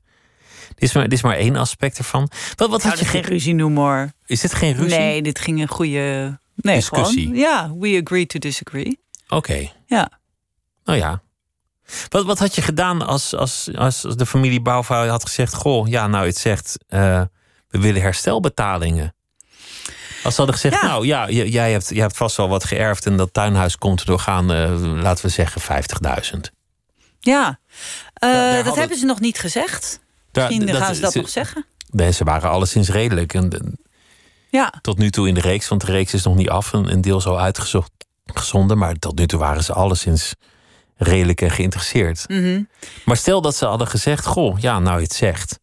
[0.68, 2.30] Dit is, maar, dit is maar één aspect ervan.
[2.56, 4.12] Wat, wat had je geen ruzie noemen hoor.
[4.26, 5.00] Is dit geen ruzie?
[5.00, 7.22] Nee, dit ging een goede nee, discussie.
[7.22, 9.00] Gewoon, ja, we agree to disagree.
[9.28, 9.72] Oké.
[9.86, 10.10] Ja.
[10.84, 11.22] Nou ja.
[12.10, 16.08] Wat, wat had je gedaan als, als, als de familie Bouwvrouw had gezegd: Goh, ja,
[16.08, 17.22] nou, het zegt, uh,
[17.68, 19.16] we willen herstelbetalingen.
[20.26, 23.18] Als ze hadden gezegd: Nou ja, jij hebt, jij hebt vast wel wat geërfd en
[23.18, 25.62] dat tuinhuis komt er doorgaan, uh, laten we zeggen,
[26.34, 26.40] 50.000.
[27.20, 27.60] Ja,
[28.24, 30.00] uh, dat hebben ze nog niet gezegd.
[30.32, 31.66] Misschien dat, gaan ze dat nog zeggen.
[31.90, 33.34] Nee, ze waren alleszins redelijk.
[33.34, 33.78] En,
[34.50, 34.74] ja.
[34.82, 36.74] Tot nu toe in de reeks, want de reeks is nog niet af.
[36.74, 40.34] Een, een deel zo uitgezonden, maar tot nu toe waren ze alleszins
[40.98, 42.24] redelijk en geïnteresseerd.
[42.28, 42.64] Mhm.
[43.06, 45.60] Maar stel dat ze hadden gezegd: Goh, ja, nou je het zegt.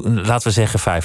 [0.00, 1.02] Laten we zeggen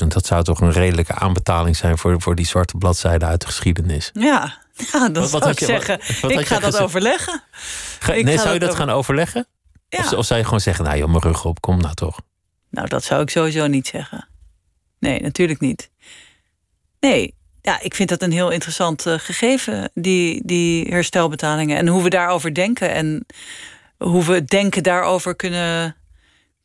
[0.00, 0.06] 50.000.
[0.06, 4.10] Dat zou toch een redelijke aanbetaling zijn voor, voor die zwarte bladzijde uit de geschiedenis.
[4.12, 4.58] Ja,
[4.92, 6.00] ja dat wat, zou ik zeggen.
[6.38, 7.42] ik ga dat overleggen.
[8.06, 9.46] nee, zou je dat gaan overleggen?
[9.88, 9.98] Ja.
[9.98, 12.20] Of, of, zou je gewoon zeggen: Nou, joh, mijn rug op, kom nou toch.
[12.70, 14.28] Nou, dat zou ik sowieso niet zeggen.
[14.98, 15.90] Nee, natuurlijk niet.
[17.00, 21.76] Nee, ja, ik vind dat een heel interessant uh, gegeven, die, die herstelbetalingen.
[21.76, 23.26] En hoe we daarover denken en
[23.98, 25.96] hoe we het denken daarover kunnen,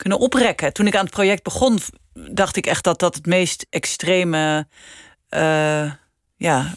[0.04, 0.74] kunnen oprekken.
[0.74, 1.80] Toen ik aan het project begon,
[2.14, 4.68] dacht ik echt dat dat het meest extreme
[5.30, 5.92] uh,
[6.36, 6.74] ja,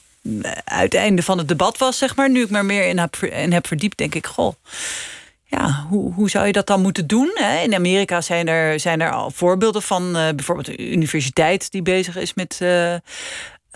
[0.64, 2.30] uiteinde van het debat was, zeg maar.
[2.30, 4.54] Nu ik me meer in heb, heb verdiept, denk ik, goh.
[5.44, 7.38] Ja, hoe, hoe zou je dat dan moeten doen?
[7.62, 12.16] In Amerika zijn er, zijn er al voorbeelden van uh, bijvoorbeeld een universiteit die bezig
[12.16, 12.94] is met uh,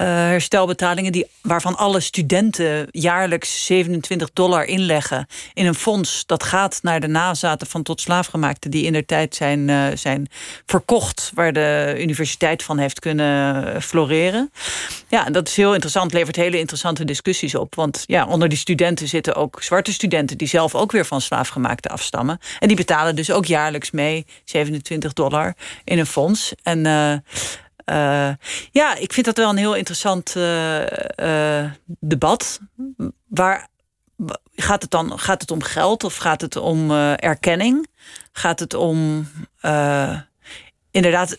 [0.05, 7.01] herstelbetalingen, die, waarvan alle studenten jaarlijks 27 dollar inleggen in een fonds dat gaat naar
[7.01, 10.29] de nazaten van tot slaafgemaakten die in der tijd zijn, uh, zijn
[10.67, 14.53] verkocht, waar de universiteit van heeft kunnen floreren.
[15.09, 17.75] Ja, dat is heel interessant, levert hele interessante discussies op.
[17.75, 21.91] Want ja, onder die studenten zitten ook zwarte studenten die zelf ook weer van slaafgemaakten
[21.91, 22.39] afstammen.
[22.59, 26.53] En die betalen dus ook jaarlijks mee 27 dollar in een fonds.
[26.63, 26.87] En
[27.91, 28.31] uh,
[28.71, 30.81] ja, ik vind dat wel een heel interessant uh,
[31.17, 32.61] uh, debat.
[33.27, 33.69] Waar
[34.55, 35.19] gaat het dan?
[35.19, 37.87] Gaat het om geld of gaat het om erkenning?
[38.33, 39.29] Gaat het om
[40.91, 41.39] inderdaad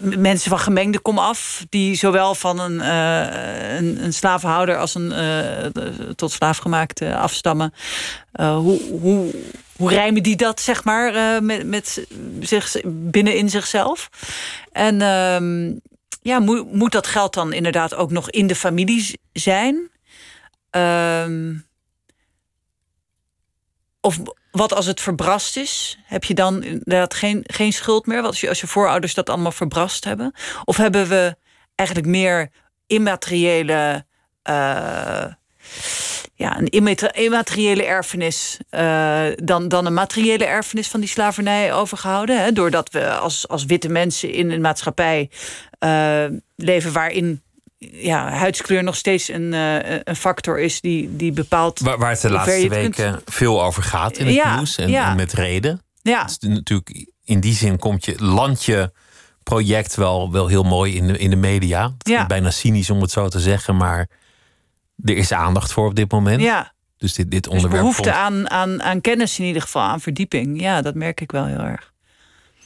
[0.00, 2.80] mensen van gemengde kom af, die zowel van een,
[3.76, 5.12] een, een, slavenhouder als een
[6.16, 7.74] tot slaafgemaakte afstammen.
[8.32, 9.34] hoe, hoe,
[9.76, 12.06] hoe rijmen die dat, zeg maar, met, met
[12.40, 14.08] zich, binnen in zichzelf?
[14.72, 15.72] En ehm,
[16.22, 19.90] ja, moet, moet dat geld dan inderdaad ook nog in de familie zijn?
[20.70, 21.54] Ehm,
[24.00, 24.18] of
[24.50, 25.98] wat als het verbrast is?
[26.04, 28.16] Heb je dan inderdaad geen, geen schuld meer?
[28.16, 30.34] Wat als je, als je voorouders dat allemaal verbrast hebben?
[30.64, 31.36] Of hebben we
[31.74, 32.50] eigenlijk meer
[32.86, 34.04] immateriële.
[34.44, 35.24] Uh,
[36.34, 36.68] ja, een
[37.12, 42.42] immateriële erfenis uh, dan, dan een materiële erfenis van die slavernij overgehouden.
[42.42, 42.52] Hè?
[42.52, 45.30] Doordat we als, als witte mensen in een maatschappij
[45.84, 46.24] uh,
[46.56, 47.42] leven waarin
[47.78, 51.80] ja, huidskleur nog steeds een, uh, een factor is die, die bepaalt.
[51.80, 55.32] Waar, waar het de laatste weken veel over gaat in het nieuws en, en, met
[55.32, 55.82] reden.
[56.02, 56.26] Ja.
[56.26, 58.92] is natuurlijk in die zin komt je landje
[59.42, 61.94] project wel, wel heel mooi in de, in de media.
[61.98, 62.26] Ja.
[62.26, 64.08] Bijna cynisch om het zo te zeggen, maar
[65.04, 66.40] er is aandacht voor op dit moment.
[66.40, 66.72] Ja.
[66.96, 67.84] Dus dit, dit dus onderwerp.
[67.84, 70.60] Dus behoefte aan, aan, aan kennis in ieder geval, aan verdieping.
[70.60, 71.92] Ja, dat merk ik wel heel erg.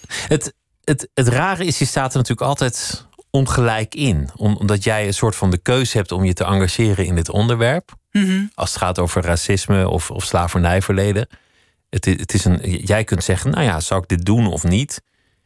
[0.09, 4.29] Het, het, het rare is, je staat er natuurlijk altijd ongelijk in.
[4.37, 7.93] Omdat jij een soort van de keuze hebt om je te engageren in dit onderwerp.
[8.11, 8.45] Mhm.
[8.55, 11.29] Als het gaat over racisme of, of slavernijverleden.
[11.91, 15.03] Het, het is een, jij kunt zeggen, nou ja, zou ik dit doen of niet?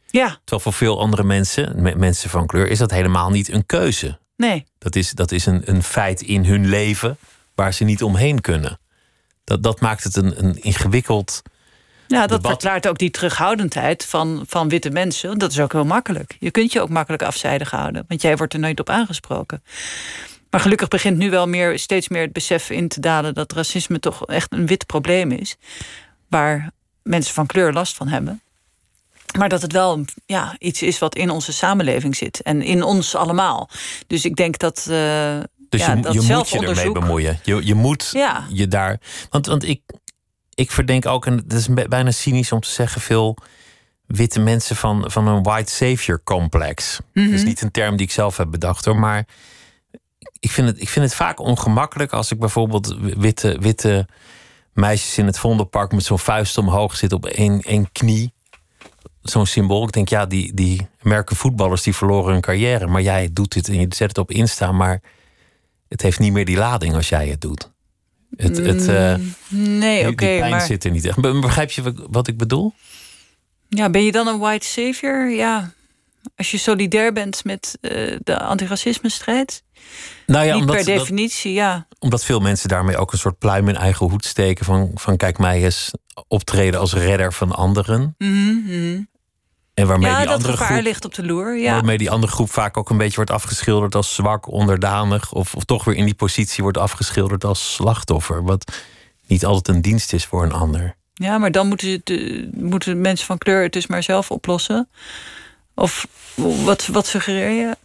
[0.09, 0.27] Ja.
[0.27, 4.19] Terwijl voor veel andere mensen, mensen van kleur, is dat helemaal niet een keuze.
[4.35, 4.65] Nee.
[4.77, 7.17] Dat is, dat is een, een feit in hun leven
[7.55, 8.79] waar ze niet omheen kunnen.
[9.43, 11.41] Dat, dat maakt het een, een ingewikkeld
[12.07, 15.37] ja, dat verklaart ook die terughoudendheid van, van witte mensen.
[15.37, 16.35] Dat is ook heel makkelijk.
[16.39, 19.63] Je kunt je ook makkelijk afzijdig houden, want jij wordt er nooit op aangesproken.
[20.49, 23.99] Maar gelukkig begint nu wel meer, steeds meer het besef in te dalen dat racisme
[23.99, 25.55] toch echt een wit probleem is.
[26.27, 26.71] Waar
[27.03, 28.41] mensen van kleur last van hebben.
[29.37, 32.41] Maar dat het wel ja, iets is wat in onze samenleving zit.
[32.41, 33.69] En in ons allemaal.
[34.07, 34.87] Dus ik denk dat.
[34.89, 35.39] Uh,
[35.69, 37.39] dus ja, je, dat je moet je ermee bemoeien.
[37.43, 38.45] Je, je moet ja.
[38.49, 38.99] je daar.
[39.29, 39.81] Want, want ik,
[40.57, 43.37] ik verdenk ook, en het is bijna cynisch om te zeggen, veel
[44.05, 46.99] witte mensen van, van een white savior complex.
[47.13, 47.45] Dat is Mhm.
[47.47, 49.25] niet een term die ik zelf heb bedacht hoor, maar
[50.39, 54.07] ik vind het, ik vind het vaak ongemakkelijk als ik bijvoorbeeld witte, witte
[54.73, 58.33] meisjes in het Vondelpark met zo'n vuist omhoog zit op één, één knie.
[59.21, 59.83] Zo'n symbool.
[59.83, 62.87] Ik denk, ja, die, die merken voetballers die verloren hun carrière.
[62.87, 65.01] Maar jij doet dit en je zet het op Insta, maar
[65.87, 67.71] het heeft niet meer die lading als jij het doet.
[68.35, 69.15] Het, het, uh,
[69.49, 70.09] nee, oké.
[70.09, 70.61] Okay, pijn maar...
[70.61, 71.21] zit er niet echt.
[71.21, 72.73] Begrijp je wat ik bedoel?
[73.69, 75.29] Ja, ben je dan een white savior?
[75.29, 75.73] Ja,
[76.35, 79.63] als je solidair bent met uh, de antiracisme-strijd.
[80.25, 81.87] Nou ja, niet omdat, per definitie, dat, ja.
[81.99, 84.65] Omdat veel mensen daarmee ook een soort pluim in eigen hoed steken.
[84.65, 85.91] Van, van kijk mij eens
[86.27, 88.15] optreden als redder van anderen.
[88.17, 89.07] Mm -hmm.
[89.77, 91.57] En waarmee ja, die dat andere gevaar groep, ligt op de loer.
[91.57, 91.71] Ja.
[91.71, 95.33] Waarmee die andere groep vaak ook een beetje wordt afgeschilderd als zwak, onderdanig.
[95.33, 98.43] Of, of toch weer in die positie wordt afgeschilderd als slachtoffer.
[98.43, 98.71] Wat
[99.27, 100.95] niet altijd een dienst is voor een ander.
[101.13, 104.89] Ja, maar dan moeten, de, moeten mensen van kleur het dus maar zelf oplossen.
[105.75, 107.75] Of wat, wat suggereer je?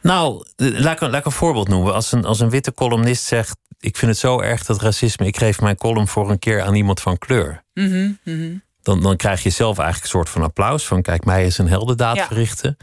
[0.00, 1.94] Nou, laat ik, laat ik een voorbeeld noemen.
[1.94, 5.26] Als een, als een witte columnist zegt: Ik vind het zo erg dat racisme.
[5.26, 7.64] Ik geef mijn column voor een keer aan iemand van kleur.
[7.74, 8.62] Mm -hmm, mm -hmm.
[8.90, 10.86] Dan, dan krijg je zelf eigenlijk een soort van applaus.
[10.86, 12.26] Van kijk, mij is een heldendaad ja.
[12.26, 12.76] verrichten.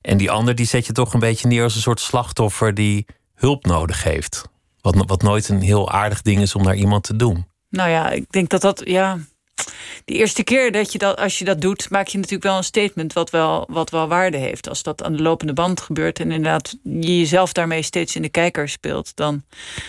[0.00, 3.06] En die ander die zet je toch een beetje neer als een soort slachtoffer die
[3.34, 4.42] hulp nodig heeft.
[4.80, 7.46] Wat, wat nooit een heel aardig ding is om naar iemand te doen.
[7.68, 9.18] Nou ja, ik denk dat dat, ja.
[10.04, 12.64] De eerste keer dat je dat, als je dat doet, maak je natuurlijk wel een
[12.64, 14.68] statement wat wel, wat wel waarde heeft.
[14.68, 18.28] Als dat aan de lopende band gebeurt en inderdaad je jezelf daarmee steeds in de
[18.28, 19.44] kijker speelt, dan.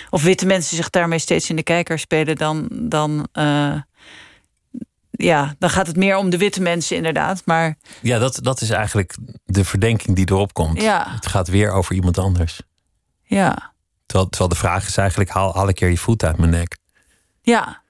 [0.09, 2.67] Of witte mensen zich daarmee steeds in de kijker spelen, dan.
[2.71, 3.75] dan uh,
[5.23, 7.41] ja, dan gaat het meer om de witte mensen inderdaad.
[7.45, 7.77] Maar...
[8.01, 10.81] Ja, dat, dat is eigenlijk de verdenking die erop komt.
[10.81, 11.05] Ja.
[11.09, 12.61] Het gaat weer over iemand anders.
[13.23, 13.73] Ja.
[14.05, 16.77] Terwijl, terwijl de vraag is eigenlijk, haal, ik keer je voet uit mijn nek?
[17.41, 17.81] Ja.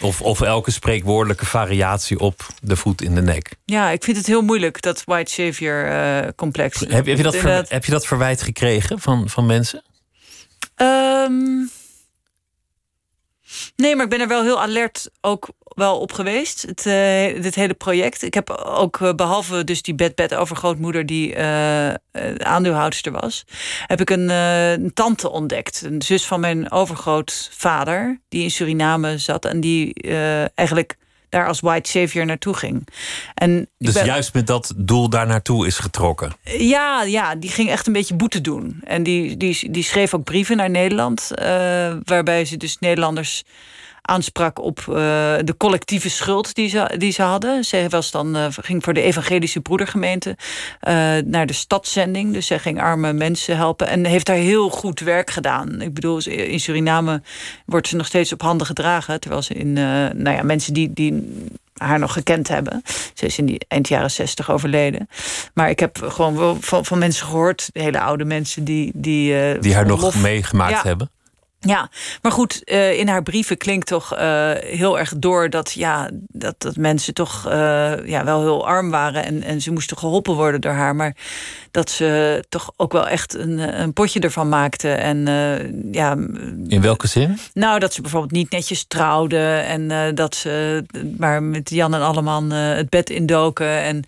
[0.00, 3.54] Of, of elke spreekwoordelijke variatie op de voet in de nek.
[3.64, 6.80] Ja, ik vind het heel moeilijk, dat white savior uh, complex.
[6.80, 9.82] Heb, heb, je dat ver, heb je dat verwijt gekregen van, van mensen?
[10.76, 11.70] Um,
[13.76, 16.62] nee, maar ik ben er wel heel alert ook wel op geweest.
[16.62, 18.22] Het, uh, dit hele project.
[18.22, 21.94] Ik heb ook, uh, behalve dus die bed-bed overgrootmoeder die uh,
[22.38, 23.44] aandeelhoudster was,
[23.86, 25.82] heb ik een, een, tante ontdekt.
[25.84, 29.94] Een zus van mijn overgrootvader, die in Suriname zat en die
[30.54, 30.96] eigenlijk
[31.36, 32.88] daar als white savior naartoe ging.
[33.34, 36.32] En dus ben, juist met dat doel daar naartoe is getrokken?
[36.58, 38.80] Ja, ja, die ging echt een beetje boete doen.
[38.84, 41.30] En die, die, die schreef ook brieven naar Nederland,
[42.04, 43.44] waarbij ze dus Nederlanders
[44.06, 44.94] aansprak op uh,
[45.44, 47.64] de collectieve schuld die ze, die ze hadden.
[47.64, 52.32] Ze was dan, uh, ging voor de evangelische broedergemeente uh, naar de stadszending.
[52.32, 55.80] Dus zij ging arme mensen helpen en heeft daar heel goed werk gedaan.
[55.80, 57.22] Ik bedoel, in Suriname
[57.66, 59.20] wordt ze nog steeds op handen gedragen.
[59.20, 61.34] Terwijl ze in, nou ja, mensen die, die
[61.76, 62.82] haar nog gekend hebben.
[63.14, 65.08] Ze is in die eind jaren zestig overleden.
[65.54, 68.90] Maar ik heb gewoon van, van mensen gehoord, hele oude mensen die.
[68.94, 71.10] Die, die haar nog meegemaakt hebben.
[71.60, 71.90] Ja,
[72.22, 76.54] maar goed, uh, in haar brieven klinkt toch uh, heel erg door dat, ja, dat,
[76.58, 77.52] dat mensen toch uh,
[78.06, 80.96] ja, wel heel arm waren en, en ze moesten geholpen worden door haar.
[80.96, 81.16] Maar
[81.70, 84.88] dat ze toch ook wel echt een, een potje ervan maakte.
[84.90, 85.26] En,
[85.92, 86.16] ja,
[86.66, 87.38] in welke zin?
[87.54, 90.84] Nou, dat ze bijvoorbeeld niet netjes trouwden en dat ze
[91.18, 94.04] maar met Jan en Alleman het bed indoken en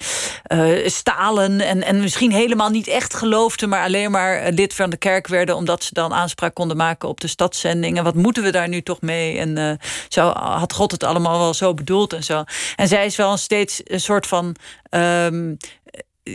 [0.84, 1.60] stalen.
[1.60, 5.56] En, en misschien helemaal niet echt geloofden, maar alleen maar lid van de kerk werden
[5.56, 7.96] omdat ze dan aanspraak konden maken op de stadszending.
[7.96, 9.38] En wat moeten we daar nu toch mee?
[9.38, 9.72] En uh,
[10.08, 12.44] zo had God het allemaal wel zo bedoeld en zo.
[12.76, 14.56] En zij is wel steeds een soort van.
[14.90, 15.56] Um,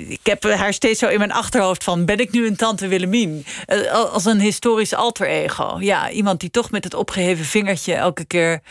[0.07, 2.05] ik heb haar steeds zo in mijn achterhoofd van...
[2.05, 3.45] ben ik nu een tante Willemien?
[3.67, 5.77] Uh, als een historisch alter ego.
[5.79, 8.61] Ja, iemand die toch met het opgeheven vingertje elke keer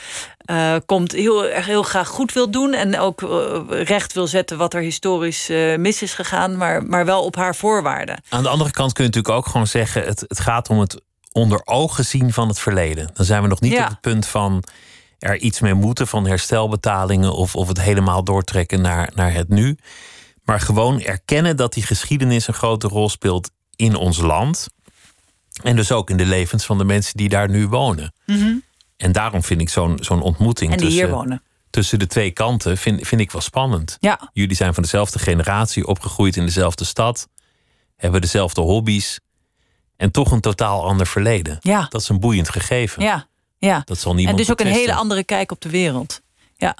[0.51, 1.13] uh, komt...
[1.13, 4.59] Heel, heel graag goed wil doen en ook uh, recht wil zetten...
[4.59, 8.23] wat er historisch mis is gegaan, maar, maar wel op haar voorwaarden.
[8.29, 10.05] Aan de andere kant kun je natuurlijk ook gewoon zeggen...
[10.05, 11.01] het, het gaat om het
[11.33, 13.11] onder ogen zien van het verleden.
[13.15, 14.65] Dan zijn we nog niet op het punt van
[15.19, 19.77] er iets mee moeten, van herstelbetalingen of, of het helemaal doortrekken naar, naar het nu.
[20.45, 24.67] Maar gewoon erkennen dat die geschiedenis een grote rol speelt in ons land.
[25.63, 28.15] En dus ook in de levens van de mensen die daar nu wonen.
[28.27, 28.55] Mhm.
[28.97, 33.31] En daarom vind ik zo'n zo'n ontmoeting tussen, tussen de twee kanten vind, vind ik
[33.31, 33.97] wel spannend.
[34.01, 34.31] Ja.
[34.33, 37.29] Jullie zijn van dezelfde generatie, opgegroeid in dezelfde stad,
[37.97, 39.21] hebben dezelfde hobby's.
[39.97, 41.57] En toch een totaal ander verleden.
[41.61, 41.87] Ja.
[41.89, 43.03] Dat is een boeiend gegeven.
[43.03, 43.27] Ja,
[43.59, 43.83] ja.
[43.85, 46.21] Dat zal niemand En dus ook een hele andere kijk op de wereld.
[46.57, 46.77] Ja.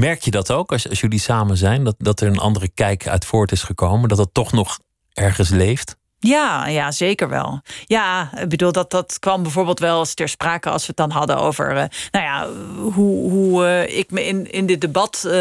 [0.00, 1.84] Merk je dat ook als, als jullie samen zijn?
[1.84, 4.08] Dat, dat er een andere kijk uit voort is gekomen?
[4.08, 4.78] Dat het toch nog
[5.12, 5.96] ergens leeft?
[6.22, 7.60] Ja, ja, zeker wel.
[7.86, 11.10] Ja, ik bedoel, dat, dat kwam bijvoorbeeld wel eens ter sprake als we het dan
[11.10, 12.48] hadden over, uh, nou ja,
[12.92, 15.32] hoe, hoe uh, ik me in, in dit debat uh,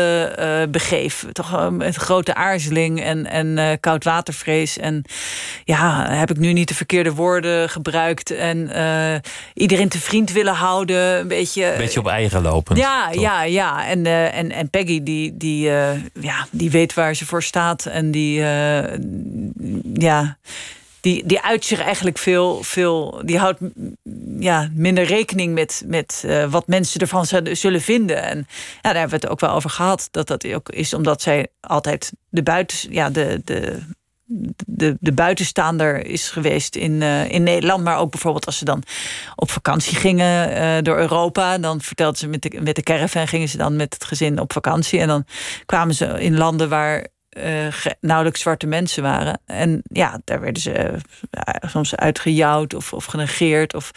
[0.70, 1.26] begeef.
[1.32, 4.78] Toch met grote aarzeling en, en koudwatervrees.
[4.78, 5.04] En
[5.64, 8.72] ja, heb ik nu niet de verkeerde woorden gebruikt en
[9.54, 11.20] iedereen te vriend willen houden.
[11.20, 11.72] Een beetje.
[11.72, 12.76] Een beetje op eigen lopen.
[12.76, 13.88] Ja, ja, ja.
[13.88, 15.62] En, en, en Peggy, die, die,
[16.22, 18.42] ja, die weet waar ze voor staat en die,
[19.94, 20.38] ja
[21.02, 23.60] die, die uit zich eigenlijk veel, veel die houdt
[24.40, 28.24] ja, minder rekening met, met uh, wat mensen ervan zullen vinden.
[28.24, 28.38] En
[28.82, 30.08] ja, daar hebben we het ook wel over gehad.
[30.12, 33.80] Dat dat ook is omdat zij altijd de buiten, ja, de, de,
[34.66, 37.84] de, de buitenstaander is geweest in, uh, in Nederland.
[37.84, 38.84] Maar ook bijvoorbeeld als ze dan
[39.36, 41.58] op vakantie gingen uh, door Europa.
[41.58, 44.54] Dan vertelde ze met de, met de caravan gingen ze dan met het gezin op
[44.54, 45.00] vakantie.
[45.00, 45.26] En dan
[45.66, 47.68] kwamen ze in landen waar uh,
[48.00, 49.42] nauwelijks zwarte mensen waren.
[49.46, 50.94] En ja, daar werden ze
[51.32, 53.74] uh, soms uitgejouwd of, of genegeerd.
[53.74, 53.92] Of,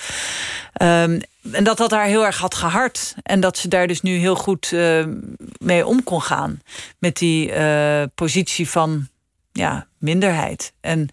[0.83, 1.21] um,
[1.53, 3.14] en dat dat haar heel erg had gehard.
[3.23, 5.05] En dat ze daar dus nu heel goed uh,
[5.59, 6.62] mee om kon gaan.
[6.99, 7.53] Met die
[8.14, 9.09] positie van
[9.53, 10.73] ja, minderheid.
[10.81, 11.09] En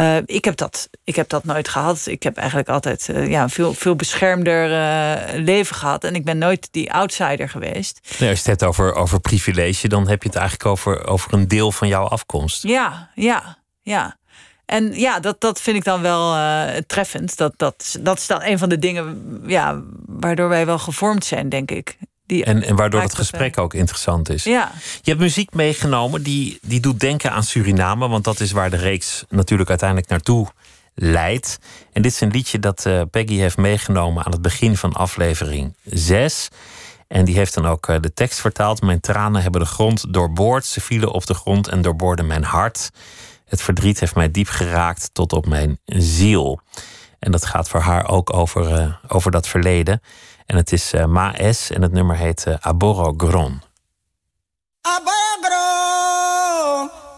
[0.00, 2.06] uh, ik, heb dat, ik heb dat nooit gehad.
[2.06, 6.04] Ik heb eigenlijk altijd uh, ja, veel, veel beschermder uh, leven gehad.
[6.04, 8.16] En ik ben nooit die outsider geweest.
[8.18, 11.32] Nee, als je het hebt over, over privilege, dan heb je het eigenlijk over, over
[11.32, 12.62] een deel van jouw afkomst.
[12.62, 14.16] Ja, ja, ja.
[14.66, 16.36] En ja, dat, dat vind ik dan wel
[16.86, 17.36] treffend.
[17.36, 21.48] Dat, dat, dat is dan een van de dingen ja, waardoor wij wel gevormd zijn,
[21.48, 21.96] denk ik.
[22.26, 24.44] Die en, en waardoor het gesprek ook interessant is.
[24.44, 24.72] Ja.
[25.02, 28.76] Je hebt muziek meegenomen die, die doet denken aan Suriname, want dat is waar de
[28.76, 30.48] reeks natuurlijk uiteindelijk naartoe
[30.94, 31.58] leidt.
[31.92, 35.74] En dit is een liedje dat uh, Peggy heeft meegenomen aan het begin van aflevering
[35.84, 36.48] 6.
[37.08, 38.82] En die heeft dan ook uh, de tekst vertaald.
[38.82, 40.64] Mijn tranen hebben de grond doorboord.
[40.64, 42.90] Ze vielen op de grond en doorboorden mijn hart.
[43.44, 46.60] Het verdriet heeft mij diep geraakt tot op mijn ziel.
[47.18, 50.00] En dat gaat voor haar ook over, uh, over dat verleden.
[50.46, 53.62] En het is uh, S en het nummer heet uh, Aboro Gron.
[54.80, 55.64] Aboro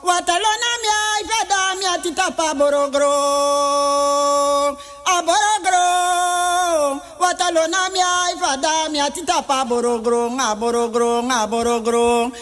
[0.03, 4.77] watalona mia ifada mia titapa Aboro Gron.
[5.05, 11.31] Aboro Gron, watalona mia ifada mia titapa Aboro Gron, Aboro Gron,
[11.83, 12.33] titapa.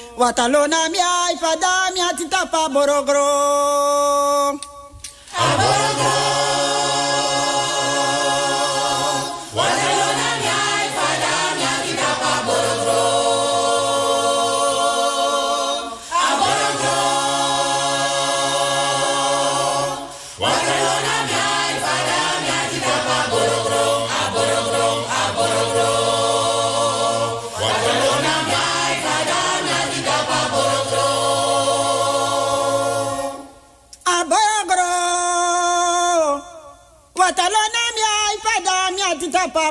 [2.59, 4.61] Aboro Gron.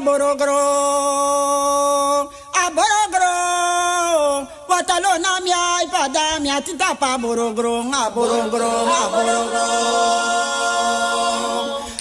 [0.04, 0.60] Aborogro,
[2.60, 2.76] aborogro.
[2.76, 9.02] borogoro watalo na mi a ipada mi tita pa borogoro a borogoro a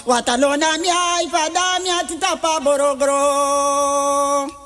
[0.05, 0.89] watalo na mi
[1.23, 1.79] ipada
[2.09, 4.62] tita pa borogoro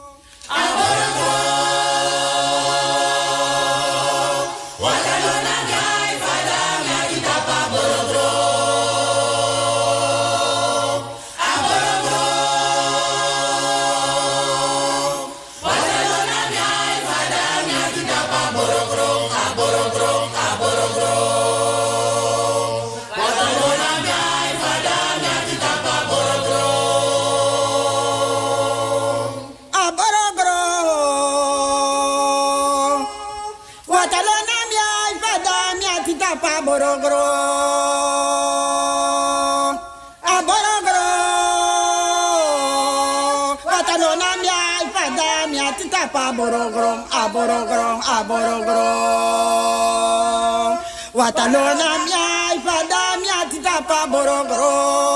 [48.16, 48.16] borogro.
[48.16, 50.06] A borogro.
[51.14, 55.15] Watalona mia ifada mia tita pa borogro.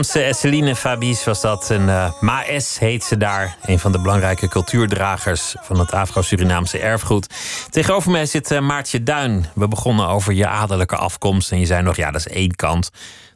[0.00, 1.70] De Surinaamse Esseline Fabies was dat.
[1.70, 3.56] En uh, Maes heet ze daar.
[3.62, 7.26] Een van de belangrijke cultuurdragers van het Afro-Surinaamse erfgoed.
[7.70, 9.46] Tegenover mij zit uh, Maartje Duin.
[9.54, 11.52] We begonnen over je adellijke afkomst.
[11.52, 12.90] En je zei nog, ja, dat is één kant.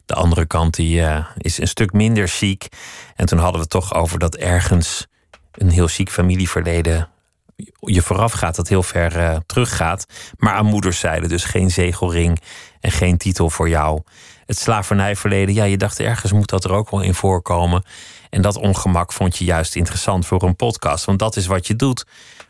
[0.05, 2.67] De andere kant die, uh, is een stuk minder chic.
[3.15, 5.07] En toen hadden we het toch over dat ergens
[5.51, 7.09] een heel chic familieverleden
[7.79, 10.05] je vooraf gaat, dat heel ver uh, teruggaat.
[10.37, 12.39] Maar aan moederszijde, dus geen zegelring
[12.79, 14.01] en geen titel voor jou.
[14.45, 17.83] Het slavernijverleden, ja, je dacht ergens moet dat er ook wel in voorkomen.
[18.29, 21.05] En dat ongemak vond je juist interessant voor een podcast.
[21.05, 22.05] Want dat is wat je doet.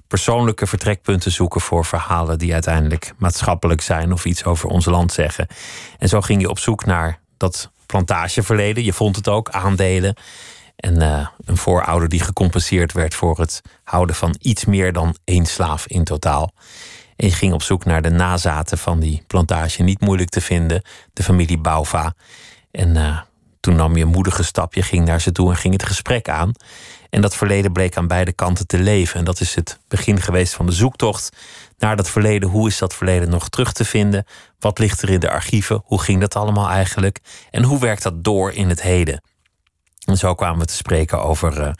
[0.07, 5.47] Persoonlijke vertrekpunten zoeken voor verhalen die uiteindelijk maatschappelijk zijn of iets over ons land zeggen.
[5.97, 8.83] En zo ging je op zoek naar dat plantageverleden.
[8.83, 10.15] Je vond het ook, aandelen.
[10.75, 15.45] En uh, een voorouder die gecompenseerd werd voor het houden van iets meer dan één
[15.45, 16.53] slaaf in totaal.
[17.15, 19.83] En je ging op zoek naar de nazaten van die plantage.
[19.83, 20.81] Niet moeilijk te vinden,
[21.13, 22.13] de familie Bauva.
[22.71, 23.19] En uh,
[23.59, 26.29] toen nam je een moedige stap, je ging naar ze toe en ging het gesprek
[26.29, 26.51] aan.
[27.09, 29.19] En dat verleden bleek aan beide kanten te leven.
[29.19, 31.35] En dat is het begin geweest van de zoektocht
[31.77, 32.49] naar dat verleden.
[32.49, 34.25] Hoe is dat verleden nog terug te vinden?
[34.59, 35.81] Wat ligt er in de archieven?
[35.85, 37.19] Hoe ging dat allemaal eigenlijk?
[37.51, 39.21] En hoe werkt dat door in het heden?
[40.05, 41.71] En zo kwamen we te spreken over uh,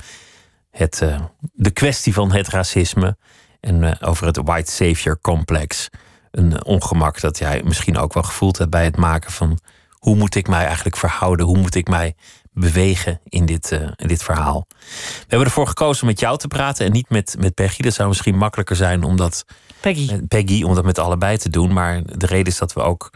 [0.72, 1.22] het, uh,
[1.54, 3.18] de kwestie van het racisme
[3.60, 5.90] en uh, over het white savior complex.
[6.32, 9.60] Een ongemak dat jij misschien ook wel gevoeld hebt bij het maken van
[9.92, 11.46] hoe moet ik mij eigenlijk verhouden?
[11.46, 12.16] Hoe moet ik mij
[12.52, 14.66] bewegen in dit, in dit verhaal?
[14.70, 17.82] We hebben ervoor gekozen om met jou te praten en niet met, met Peggy.
[17.82, 19.46] Dat zou misschien makkelijker zijn omdat
[19.80, 20.22] Peggy.
[20.28, 21.74] Peggy, om dat met allebei te doen.
[21.74, 23.12] Maar de reden is dat we ook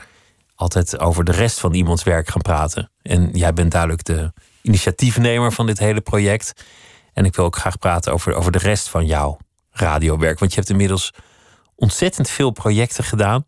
[0.56, 2.92] altijd over de rest van iemands werk gaan praten.
[3.02, 6.54] En jij bent duidelijk de initiatiefnemer van dit hele project.
[7.14, 9.38] En ik wil ook graag praten over, over de rest van jouw
[9.72, 10.40] radiowerk.
[10.40, 11.14] Want je hebt inmiddels
[11.76, 13.46] ontzettend veel projecten gedaan.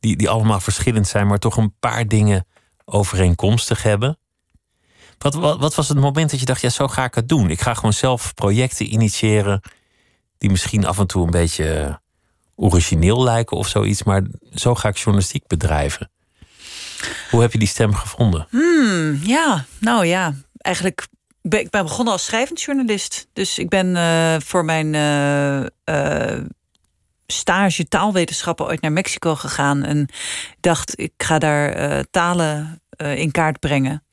[0.00, 2.46] Die, die allemaal verschillend zijn, maar toch een paar dingen
[2.84, 4.18] overeenkomstig hebben.
[5.18, 7.50] Wat, wat, wat was het moment dat je dacht, ja, zo ga ik het doen?
[7.50, 9.60] Ik ga gewoon zelf projecten initiëren
[10.38, 12.00] die misschien af en toe een beetje
[12.54, 14.22] origineel lijken of zoiets, maar
[14.52, 16.10] zo ga ik journalistiek bedrijven.
[17.34, 18.46] Hoe heb je die stem gevonden?
[18.50, 21.06] Hmm, ja, nou ja, eigenlijk.
[21.42, 23.28] Ben, ik begonnen als schrijvend journalist.
[23.32, 24.94] Dus ik ben uh, voor mijn
[25.90, 26.40] uh,
[27.26, 29.84] stage taalwetenschappen ooit naar Mexico gegaan.
[29.84, 30.08] En
[30.60, 34.04] dacht, ik ga daar talen in kaart brengen.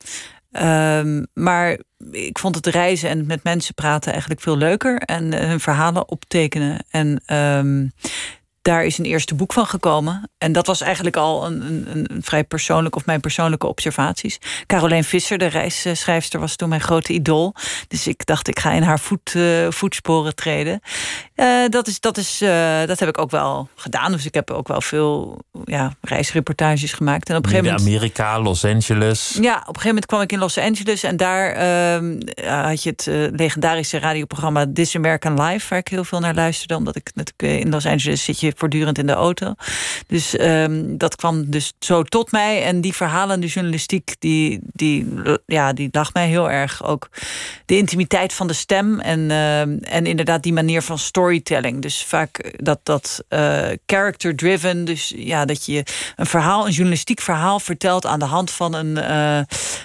[0.52, 1.78] Um, maar
[2.10, 4.98] ik vond het reizen en met mensen praten eigenlijk veel leuker.
[4.98, 6.84] En hun verhalen optekenen.
[6.90, 7.92] En um,
[8.62, 10.30] daar is een eerste boek van gekomen.
[10.38, 14.38] En dat was eigenlijk al een, een, een, vrij persoonlijk of mijn persoonlijke observaties.
[14.66, 17.54] Caroline Visser, de reisschrijfster, was toen mijn grote idool.
[17.88, 20.80] Dus ik dacht, ik ga in haar voet, uh, voetsporen treden.
[21.36, 24.12] Uh, dat, is, dat, is, uh, dat heb ik ook wel gedaan.
[24.12, 27.28] Dus ik heb ook wel veel ja, reisreportages gemaakt.
[27.28, 27.88] En op een gegeven moment.
[27.88, 29.38] Amerika, Los Angeles.
[29.40, 31.02] Ja, op een gegeven moment kwam ik in Los Angeles.
[31.02, 32.20] En daar ehm,
[32.68, 33.06] had je het
[33.36, 36.76] legendarische radioprogramma This American Life, waar ik heel veel naar luisterde.
[36.76, 39.54] Omdat ik natuurlijk in Los Angeles zit je voortdurend in de auto.
[40.06, 42.62] Dus um, dat kwam dus zo tot mij.
[42.62, 45.12] En die verhalen, de journalistiek, die, die,
[45.46, 46.84] ja, die lag mij heel erg.
[46.84, 47.08] Ook
[47.66, 49.60] de intimiteit van de stem en, uh,
[49.94, 51.82] en inderdaad die manier van storytelling.
[51.82, 54.84] Dus vaak dat, dat uh, character-driven.
[54.84, 55.84] Dus ja, dat je
[56.16, 58.96] een verhaal, een journalistiek verhaal vertelt aan de hand van een.
[58.96, 59.40] Uh,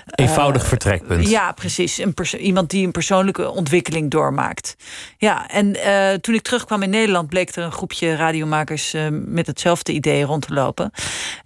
[0.05, 1.30] Eenvoudig vertrekpunt.
[1.30, 1.97] Ja, precies.
[1.97, 4.76] Een iemand die een persoonlijke ontwikkeling doormaakt.
[5.18, 5.76] Ja, en
[6.22, 10.47] toen ik terugkwam in Nederland bleek er een groepje radiomakers uh, met hetzelfde idee rond
[10.47, 10.91] te lopen.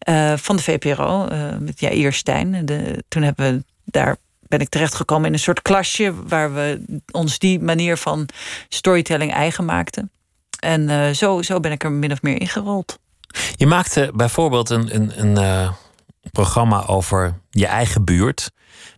[0.09, 2.66] Uh, van de VPRO, uh, met Jair Stijn.
[2.66, 7.39] De, toen hebben we daar ben ik terechtgekomen in een soort klasje waar we ons
[7.39, 8.30] die manier van
[8.70, 10.12] storytelling eigen maakten.
[10.59, 12.99] En zo, zo ben ik er min of meer ingerold.
[13.55, 15.72] Je maakte bijvoorbeeld een, een, een
[16.32, 18.51] programma over je eigen buurt,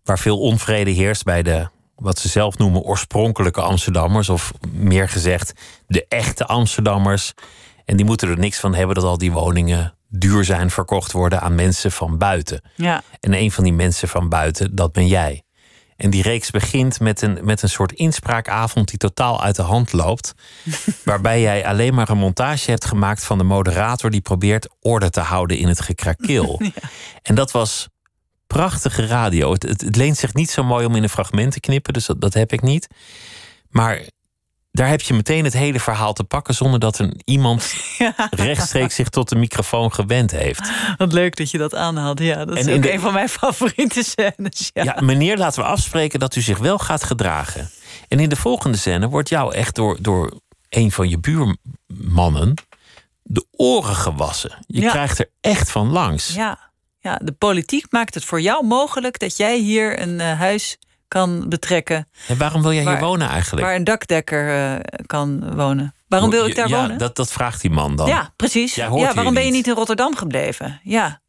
[0.03, 5.53] waar veel onvrede heerst bij de wat ze zelf noemen oorspronkelijke Amsterdammers, of meer gezegd
[5.87, 7.33] de echte Amsterdammers.
[7.85, 11.41] En die moeten er niks van hebben dat al die woningen duur zijn verkocht worden
[11.41, 12.61] aan mensen van buiten.
[12.75, 13.03] Ja.
[13.19, 15.43] En een van die mensen van buiten, dat ben jij.
[15.95, 19.93] En die reeks begint met een, met een soort inspraakavond die totaal uit de hand
[19.93, 20.33] loopt.
[21.03, 25.19] waarbij jij alleen maar een montage hebt gemaakt van de moderator die probeert orde te
[25.19, 26.59] houden in het gekrakeel.
[26.63, 26.89] Ja.
[27.21, 27.89] En dat was
[28.47, 29.51] prachtige radio.
[29.51, 32.05] Het, het, het, leent zich niet zo mooi om in een fragment te knippen, dus
[32.05, 32.87] dat, dat heb ik niet.
[33.69, 34.01] Maar
[34.73, 37.73] daar heb je meteen het hele verhaal te pakken zonder dat een iemand
[38.29, 40.71] rechtstreeks zich tot de microfoon gewend heeft.
[40.97, 42.19] Wat leuk dat je dat aanhaalt.
[42.19, 44.69] Ja, dat is ook een van mijn favoriete scènes.
[44.73, 44.83] Ja.
[44.83, 47.69] ja, meneer, laten we afspreken dat u zich wel gaat gedragen.
[48.07, 52.53] En in de volgende scène wordt jou echt door, door een van je buurmannen
[53.23, 54.57] de oren gewassen.
[54.67, 56.33] Je krijgt er echt van langs.
[56.33, 56.71] Ja.
[56.99, 60.77] ja, de politiek maakt het voor jou mogelijk dat jij hier een uh, huis
[61.13, 62.07] kan betrekken.
[62.27, 63.65] En waarom wil jij hier wonen eigenlijk?
[63.65, 65.93] Waar een dakdekker uh, kan wonen.
[66.07, 66.97] Waarom wil ik daar ja, wonen?
[66.97, 68.07] Dat, dat vraagt die man dan.
[68.07, 68.75] Ja, precies.
[68.75, 70.79] Ja, waarom ben je niet in Rotterdam gebleven?
[70.83, 71.21] Ja.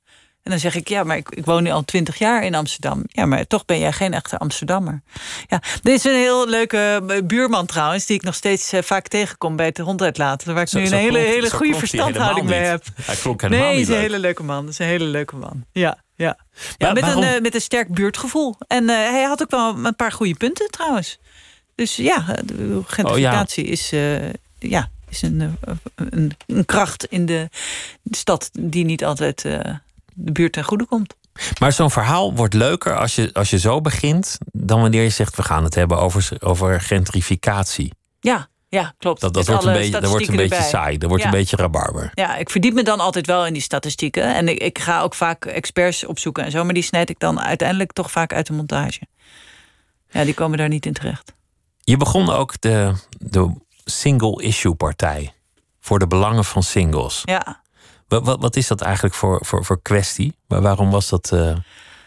[0.45, 3.03] En dan zeg ik, ja, maar ik, ik woon nu al twintig jaar in Amsterdam.
[3.07, 5.03] Ja, maar toch ben jij geen echte Amsterdammer.
[5.49, 8.07] Ja, dit is een heel leuke eh, buurman trouwens...
[8.07, 10.55] die ik nog steeds uh, vaak tegenkom bij het hond uitlaten.
[10.55, 12.85] Waar ik zo, nu een hele, klonk, hele goede verstandhouding mee heb.
[13.03, 14.69] Hij klonk helemaal nee, niet is een hele leuke man.
[14.69, 15.65] is een hele leuke man.
[15.73, 16.39] Ja, ja.
[16.77, 18.55] ja met, een, uh, met een sterk buurtgevoel.
[18.67, 21.19] En uh, hij had ook wel een paar goede punten trouwens.
[21.75, 23.75] Dus ja, de gentrificatie oh, ja.
[23.75, 23.91] is...
[24.59, 25.59] ja, is een,
[25.95, 27.49] een, een, kracht in de
[28.11, 29.45] stad die niet altijd
[30.15, 31.17] de buurt ten goede komt.
[31.61, 34.39] Maar zo'n verhaal wordt leuker als je, als je zo begint...
[34.53, 37.93] dan wanneer je zegt, we gaan het hebben over, over gentrificatie.
[38.21, 39.21] Ja, ja, klopt.
[39.21, 40.99] Dat, dat, wordt, een beetje, dat wordt een beetje saai.
[40.99, 41.31] Dat wordt ja.
[41.31, 42.11] een beetje rabarber.
[42.15, 44.35] Ja, ik verdiep me dan altijd wel in die statistieken.
[44.35, 46.65] En ik, ik ga ook vaak experts opzoeken en zo.
[46.65, 49.01] Maar die snijd ik dan uiteindelijk toch vaak uit de montage.
[50.11, 51.35] Ja, die komen daar niet in terecht.
[51.81, 53.55] Je begon ook de, de
[53.85, 55.33] single-issue partij.
[55.81, 57.23] Voor de belangen van singles.
[57.25, 57.63] Ja.
[58.09, 60.35] Wat, wat, wat, is dat eigenlijk voor, voor, voor kwestie?
[60.47, 61.57] Waarom was dat uh,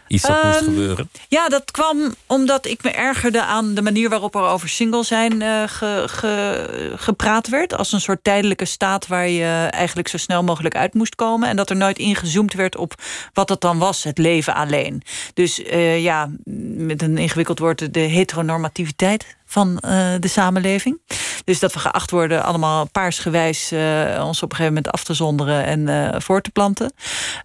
[0.08, 1.10] iets dat um, moest gebeuren?
[1.28, 5.42] Ja, dat kwam omdat ik me ergerde aan de manier waarop er over single zijn
[5.42, 7.74] uh, ge, ge, gepraat werd.
[7.74, 11.48] Als een soort tijdelijke staat waar je eigenlijk zo snel mogelijk uit moest komen.
[11.48, 12.94] En dat er nooit ingezoomd werd op
[13.32, 15.02] wat dat dan was, het leven alleen.
[15.34, 16.30] Dus uh, ja,
[16.74, 21.00] met een ingewikkeld woord, de heteronormativiteit van uh, de samenleving.
[21.44, 25.14] Dus dat we geacht worden allemaal paarsgewijs uh, ons op een gegeven moment af te
[25.14, 26.92] zonderen en uh, voor te planten.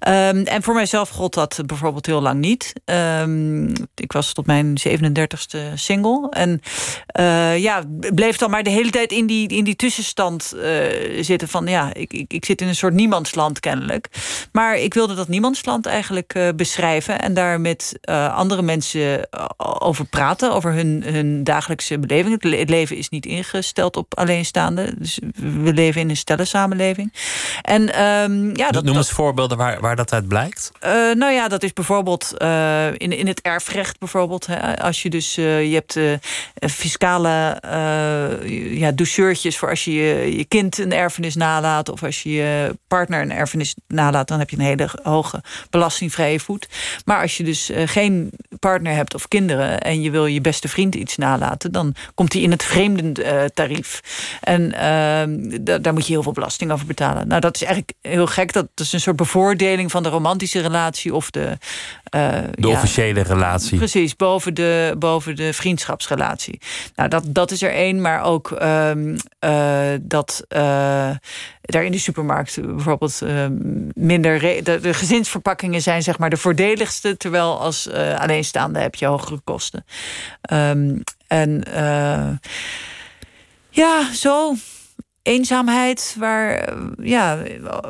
[0.08, 2.74] Um, en voor mijzelf gold dat bijvoorbeeld heel lang niet.
[2.86, 6.30] Um, ik was tot mijn 37ste single.
[6.30, 6.62] En
[7.62, 7.84] ja,
[8.14, 10.54] bleef dan maar de hele tijd in die, in die tussenstand
[11.20, 14.08] zitten van ja, ik, ik, ik, zit in een soort niemandsland kennelijk.
[14.52, 18.00] Maar ik wilde dat niemandsland eigenlijk beschrijven en daar met
[18.34, 19.28] andere mensen
[19.58, 22.42] over praten, over hun, hun dagelijkse beleving.
[22.42, 24.96] Het leven is niet ingesteld op alleenstaanden.
[24.98, 27.14] Dus we leven in een stellensamenleving.
[27.62, 30.72] En um, ja, dat, Noem eens voorbeelden waar, waar dat uit blijkt.
[30.84, 34.46] Uh, nou ja, dat is bijvoorbeeld uh, in, in het erfrecht bijvoorbeeld.
[34.46, 36.00] Hè, als je dus, uh, je hebt
[36.72, 37.58] fiscale
[38.70, 41.90] ja, douceurtjes voor als je, je je kind een erfenis nalaat...
[41.90, 44.28] of als je je partner een erfenis nalaat...
[44.28, 46.68] dan heb je een hele hoge belastingvrije voet.
[47.06, 49.82] Maar als je dus geen partner hebt of kinderen...
[49.82, 51.72] en je wil je beste vriend iets nalaten...
[51.72, 51.83] dan
[52.16, 54.02] komt hij in het vreemdentarief.
[54.42, 57.28] En ehm, daar moet je heel veel belasting over betalen.
[57.28, 58.54] Nou, dat is eigenlijk heel gek.
[58.54, 61.58] Dat is een soort bevoordeling van de romantische relatie of de.
[62.16, 63.78] Uh, de officiële relatie.
[63.78, 66.60] Precies, boven de, boven de vriendschapsrelatie.
[66.96, 71.10] Nou, dat, dat is er één, maar ook um, uh, dat uh,
[71.66, 73.22] daar in de supermarkt bijvoorbeeld
[73.94, 74.40] minder.
[74.64, 79.86] De, gezinsverpakkingen zijn zeg maar de voordeligste, terwijl als alleenstaande heb je hogere kosten.
[80.54, 81.64] Um, en
[83.70, 84.56] ja, zo
[85.24, 87.38] eenzaamheid, waar, ja,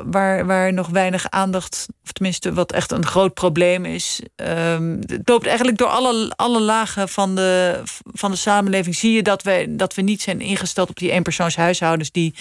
[0.06, 4.22] waar, waar nog weinig aandacht, of tenminste wat echt een groot probleem is.
[4.36, 8.96] Um, het loopt eigenlijk door alle, alle lagen van de, van de samenleving.
[8.96, 12.36] Zie je dat we, dat we niet zijn ingesteld op die eenpersoonshuishoudens die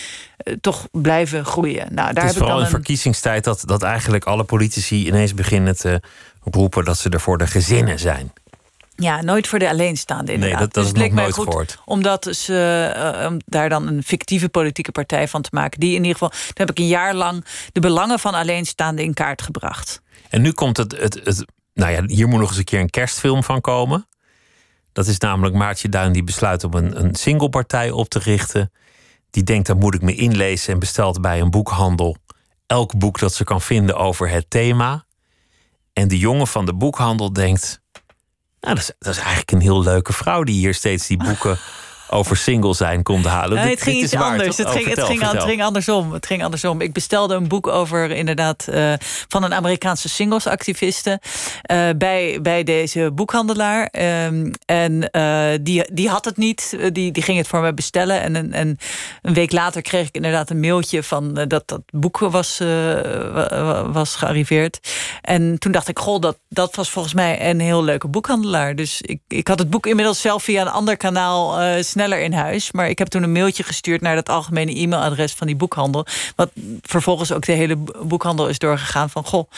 [0.44, 1.94] uh, toch blijven groeien.
[1.94, 6.00] Nou, daar het is vooral in verkiezingstijd dat, dat eigenlijk alle politici ineens beginnen te
[6.40, 8.32] roepen dat ze er voor de gezinnen zijn.
[8.94, 10.58] Ja, nooit voor de alleenstaande inderdaad.
[10.58, 11.78] Nee, dat, dat dus is nog nooit goed gehoord.
[11.84, 15.80] Om, dat dus, uh, om daar dan een fictieve politieke partij van te maken.
[15.80, 19.14] Die in ieder geval, toen heb ik een jaar lang de belangen van alleenstaanden in
[19.14, 20.02] kaart gebracht.
[20.28, 22.90] En nu komt het, het, het nou ja, hier moet nog eens een keer een
[22.90, 24.06] kerstfilm van komen.
[24.92, 28.72] Dat is namelijk Maartje Duin die besluit om een, een singlepartij op te richten.
[29.30, 32.16] Die denkt, dan moet ik me inlezen en bestelt bij een boekhandel
[32.66, 35.04] elk boek dat ze kan vinden over het thema.
[35.92, 37.81] En de jongen van de boekhandel denkt,
[38.62, 41.58] nou, dat is, dat is eigenlijk een heel leuke vrouw die hier steeds die boeken
[42.12, 43.58] over single zijn komt halen.
[43.58, 44.56] Het ging iets anders.
[44.56, 46.12] Het, ging, het, ging, het, ging, andersom.
[46.12, 46.80] Het ging andersom.
[46.80, 48.92] Ik bestelde een boek over inderdaad uh,
[49.28, 53.92] van een Amerikaanse singlesactiviste uh, bij, bij deze boekhandelaar.
[54.26, 56.76] Um, en uh, die, die had het niet.
[56.92, 58.20] Die, die ging het voor me bestellen.
[58.20, 58.78] En, en
[59.22, 62.58] een week later kreeg ik inderdaad een mailtje van dat dat boek was,
[63.92, 64.78] was gearriveerd.
[65.20, 68.74] En toen dacht ik, goh, dat, dat was volgens mij een heel leuke boekhandelaar.
[68.74, 72.32] Dus ik, ik had het boek inmiddels zelf via een ander kanaal snel sneller in
[72.32, 72.72] huis.
[72.72, 76.06] Maar ik heb toen een mailtje gestuurd naar dat algemene e-mailadres van die boekhandel.
[76.36, 76.50] Wat
[76.82, 79.50] vervolgens ook de hele boekhandel is doorgegaan van goh,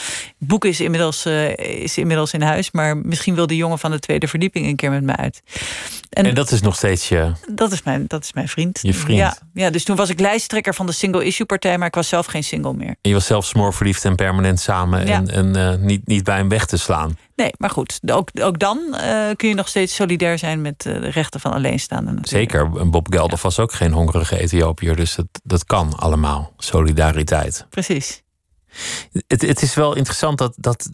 [0.47, 2.71] boek is inmiddels, uh, is inmiddels in huis.
[2.71, 5.43] Maar misschien wil de jongen van de tweede verdieping een keer met me uit.
[6.11, 7.33] En, en dat is nog steeds je.
[7.51, 8.79] Dat is mijn, dat is mijn vriend.
[8.83, 9.19] Je vriend.
[9.19, 12.09] Ja, ja, dus toen was ik lijsttrekker van de single issue partij, maar ik was
[12.09, 12.89] zelf geen single meer.
[13.01, 16.49] En je was zelf smoorverliefd en permanent samen en, en uh, niet, niet bij hem
[16.49, 17.17] weg te slaan.
[17.37, 18.99] Nee, maar goed, ook, ook dan uh,
[19.37, 22.19] kun je nog steeds solidair zijn met de rechten van alleenstaanden.
[22.23, 27.67] Zeker, Bob Geldof was ook geen hongerige Ethiopiër, dus dat, dat kan allemaal, solidariteit.
[27.71, 28.24] Precies.
[29.27, 30.89] Het, het is wel interessant dat, dat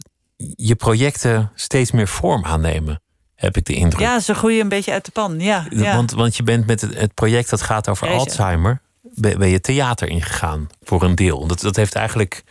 [0.55, 3.01] je projecten steeds meer vorm aannemen,
[3.35, 4.01] heb ik de indruk.
[4.01, 5.67] Ja, ze groeien een beetje uit de pan, ja.
[5.69, 5.95] ja.
[5.95, 9.59] Want, want je bent met het, het project dat gaat over Alzheimer, ben, ben, je
[9.59, 11.47] theater ingegaan voor een deel.
[11.47, 12.43] Dat, dat heeft eigenlijk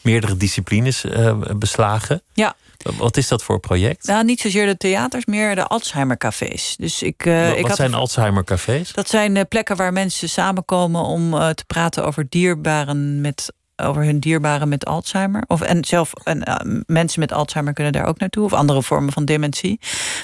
[0.00, 2.22] meerdere disciplines uh, beslagen.
[2.32, 2.54] Ja.
[2.96, 4.06] Wat is dat voor project?
[4.06, 6.76] Nou, niet zozeer de theaters, meer de Alzheimer-cafés.
[6.78, 8.92] Dus ik, uh, wat ik had, zijn Alzheimer-cafés?
[8.92, 13.52] Dat zijn uh, plekken waar mensen samenkomen om te praten over dierbaren met
[13.82, 15.44] over hun dierbaren met Alzheimer.
[15.46, 16.42] Of, en zelf en,
[16.86, 18.44] mensen met Alzheimer kunnen daar ook naartoe.
[18.44, 19.80] Of andere vormen van dementie.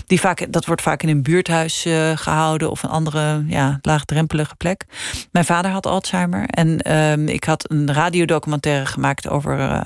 [0.06, 2.70] Die vaak, dat wordt vaak in een buurthuis gehouden.
[2.70, 4.84] Of een andere ja, laagdrempelige plek.
[5.32, 6.46] Mijn vader had Alzheimer.
[6.46, 9.82] En ehm, ik had een radiodocumentaire gemaakt over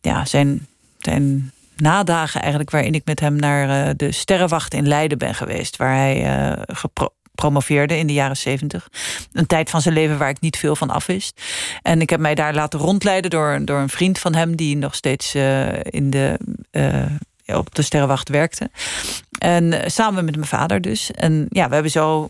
[0.00, 0.66] ja, zijn,
[0.98, 5.76] zijn nadagen eigenlijk waarin ik met hem naar de Sterrenwacht in Leiden ben geweest.
[5.76, 6.62] Waar hij uh,
[7.38, 8.88] gepromoveerde in de jaren zeventig.
[9.32, 11.40] Een tijd van zijn leven waar ik niet veel van af wist.
[11.82, 14.56] En ik heb mij daar laten rondleiden door, door een vriend van hem...
[14.56, 16.38] die nog steeds uh, in de,
[17.46, 18.70] op de Sterrenwacht werkte.
[19.38, 21.10] En samen met mijn vader dus.
[21.10, 22.28] En ja, we hebben zo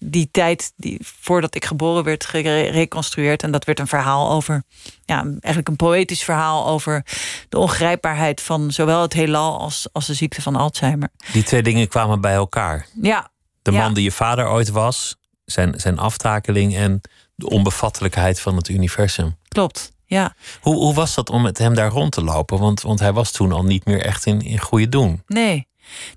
[0.00, 3.42] die tijd die, voordat ik geboren werd gereconstrueerd.
[3.42, 4.62] En dat werd een verhaal over,
[5.04, 7.04] ja, eigenlijk een poëtisch verhaal over
[7.48, 11.08] de ongrijpbaarheid van zowel het heelal als, als de ziekte van Alzheimer.
[11.32, 12.86] Die twee dingen kwamen bij elkaar.
[13.02, 13.30] Ja.
[13.72, 17.00] De man die je vader ooit was, zijn, zijn aftakeling en
[17.34, 19.36] de onbevattelijkheid van het universum.
[19.48, 19.92] Klopt.
[20.04, 20.34] Ja.
[20.60, 22.58] Hoe, hoe was dat om met hem daar rond te lopen?
[22.58, 25.22] Want, want hij was toen al niet meer echt in, in goede doen.
[25.26, 25.66] Nee.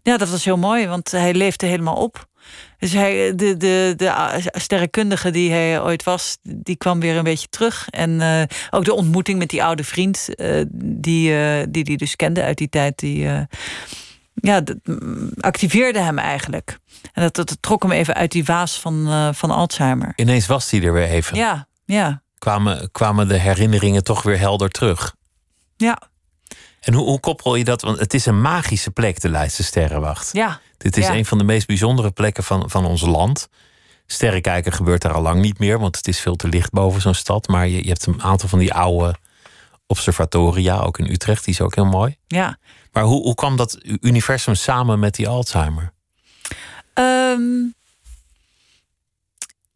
[0.04, 2.28] Ja, dat was heel mooi, want hij leefde helemaal op.
[2.78, 7.50] Dus hij, de, de, de sterrenkundige die hij ooit was, die kwam weer een beetje
[7.50, 7.88] terug.
[7.90, 12.16] En uh, ook de ontmoeting met die oude vriend, uh, die, uh, die die dus
[12.16, 13.28] kende uit die tijd, die,
[14.42, 14.78] ja, dat
[15.40, 16.78] activeerde hem eigenlijk.
[17.14, 20.14] En dat, dat, trok hem even uit die waas van, uh, van Alzheimer.
[20.16, 21.38] Ineens was hij er weer even.
[21.38, 22.22] Ja, ja.
[22.38, 25.16] Kwamen, kwamen de herinneringen toch weer helder terug.
[25.78, 26.02] Ja.
[26.80, 27.82] En hoe, hoe koppel je dat?
[27.82, 30.30] Want het is een magische plek, de Leidse Sterrenwacht.
[30.34, 30.60] Ja.
[30.78, 31.14] Dit is ja.
[31.14, 33.50] een van de meest bijzondere plekken van, van ons land.
[34.06, 37.14] Sterrenkijken gebeurt daar al lang niet meer, want het is veel te licht boven zo'n
[37.14, 37.48] stad.
[37.48, 39.16] Maar je, je hebt een aantal van die oude
[39.88, 42.16] observatoria, ook in Utrecht, die is ook heel mooi.
[42.28, 42.58] Ja.
[42.92, 45.94] Maar hoe, hoe kwam dat universum samen met die Alzheimer?
[46.94, 47.74] Um,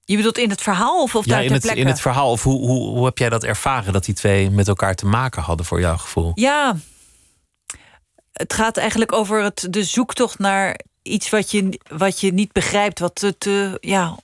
[0.05, 2.31] je bedoelt in het verhaal of, of ja, daar in het, in het verhaal.
[2.31, 5.41] Of hoe, hoe, hoe heb jij dat ervaren dat die twee met elkaar te maken
[5.41, 6.31] hadden voor jouw gevoel?
[6.35, 6.75] Ja,
[8.31, 12.99] het gaat eigenlijk over het, de zoektocht naar iets wat je, wat je niet begrijpt,
[12.99, 14.17] wat te, te ja,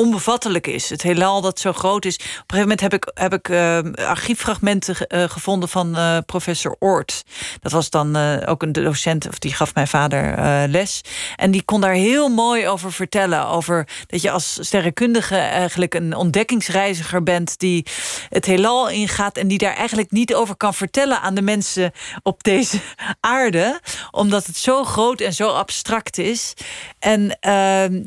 [0.00, 0.90] onbevattelijk is.
[0.90, 2.14] Het heelal dat zo groot is.
[2.14, 3.78] Op een gegeven moment heb ik, heb ik uh,
[4.08, 7.24] archieffragmenten uh, gevonden van uh, professor Oort.
[7.60, 10.38] Dat was dan ook een docent, of die gaf mijn vader
[10.68, 11.00] les.
[11.36, 13.46] En die kon daar heel mooi over vertellen.
[13.46, 17.58] Over dat je als sterrenkundige eigenlijk een ontdekkingsreiziger bent...
[17.58, 17.86] die
[18.28, 21.20] het heelal ingaat en die daar eigenlijk niet over kan vertellen...
[21.20, 21.92] aan de mensen
[22.22, 22.80] op deze
[23.20, 23.80] aarde.
[24.10, 26.54] Omdat het zo groot en zo abstract is.
[26.98, 28.02] En ehm,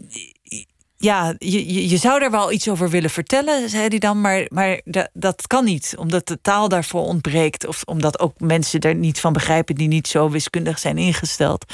[1.03, 4.81] ja, je, je, zou daar wel iets over willen vertellen, zei hij dan, maar, maar
[4.83, 7.67] dat, dat kan niet, omdat de taal daarvoor ontbreekt.
[7.67, 11.65] Of omdat ook mensen er niet van begrijpen die niet zo wiskundig zijn ingesteld.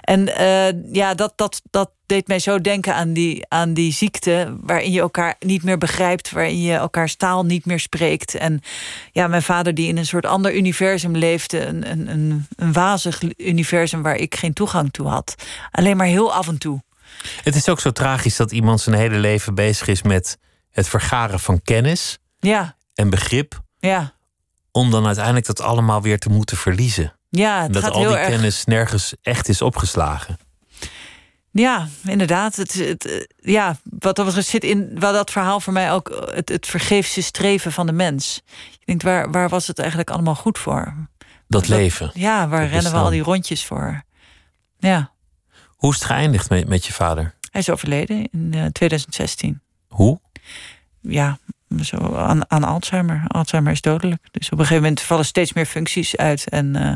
[0.00, 4.56] En uh, ja, dat, dat, dat deed mij zo denken aan die, aan die ziekte,
[4.60, 8.34] waarin je elkaar niet meer begrijpt, waarin je elkaars taal niet meer spreekt.
[8.34, 8.60] En
[9.12, 13.22] ja, mijn vader, die in een soort ander universum leefde, een, een, een, een wazig
[13.36, 15.34] universum waar ik geen toegang toe had.
[15.70, 16.80] Alleen maar heel af en toe.
[17.42, 20.38] Het is ook zo tragisch dat iemand zijn hele leven bezig is met
[20.70, 22.76] het vergaren van kennis ja.
[22.94, 23.60] en begrip.
[23.78, 24.12] Ja.
[24.70, 27.16] Om dan uiteindelijk dat allemaal weer te moeten verliezen.
[27.28, 28.28] Ja, dat al die erg...
[28.28, 30.38] kennis nergens echt is opgeslagen.
[31.52, 32.56] Ja, inderdaad.
[32.56, 36.66] Het, het, ja, wat dat zit in wat dat verhaal voor mij ook het, het
[36.66, 38.42] vergeefse streven van de mens.
[38.70, 40.94] Je denkt, waar, waar was het eigenlijk allemaal goed voor?
[41.48, 42.10] Dat, leven.
[42.14, 44.02] Ja, waar dat rennen we al die rondjes voor?
[44.78, 45.11] Ja.
[45.82, 47.34] Hoe is het geëindigd met, met je vader?
[47.50, 49.60] Hij is overleden in uh, 2016.
[49.88, 50.20] Hoe?
[51.00, 51.38] Ja,
[51.80, 53.24] zo aan, aan, Alzheimer.
[53.26, 54.22] Alzheimer is dodelijk.
[54.30, 56.48] Dus op een gegeven moment vallen steeds meer functies uit.
[56.48, 56.92] En uh,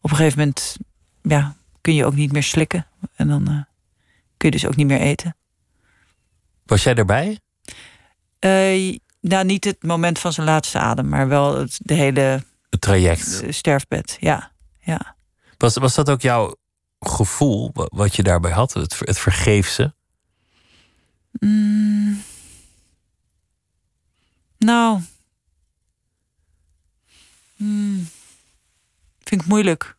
[0.00, 0.76] op een gegeven moment
[1.22, 2.86] ja, kun je ook niet meer slikken.
[3.16, 3.60] En dan uh,
[4.36, 5.36] kun je dus ook niet meer eten.
[6.66, 7.38] Was jij erbij?
[8.40, 12.44] Uh, nou, niet het moment van zijn laatste adem, maar wel het de hele.
[12.70, 13.44] Het traject.
[13.48, 14.50] sterfbed, ja.
[14.80, 15.16] ja.
[15.58, 16.56] Was, was dat ook jouw
[17.08, 18.72] gevoel wat je daarbij had?
[18.72, 19.94] Het, het vergeefse?
[21.30, 22.22] Mm.
[24.58, 25.00] Nou.
[27.56, 28.08] Mm.
[29.24, 29.96] Vind ik moeilijk.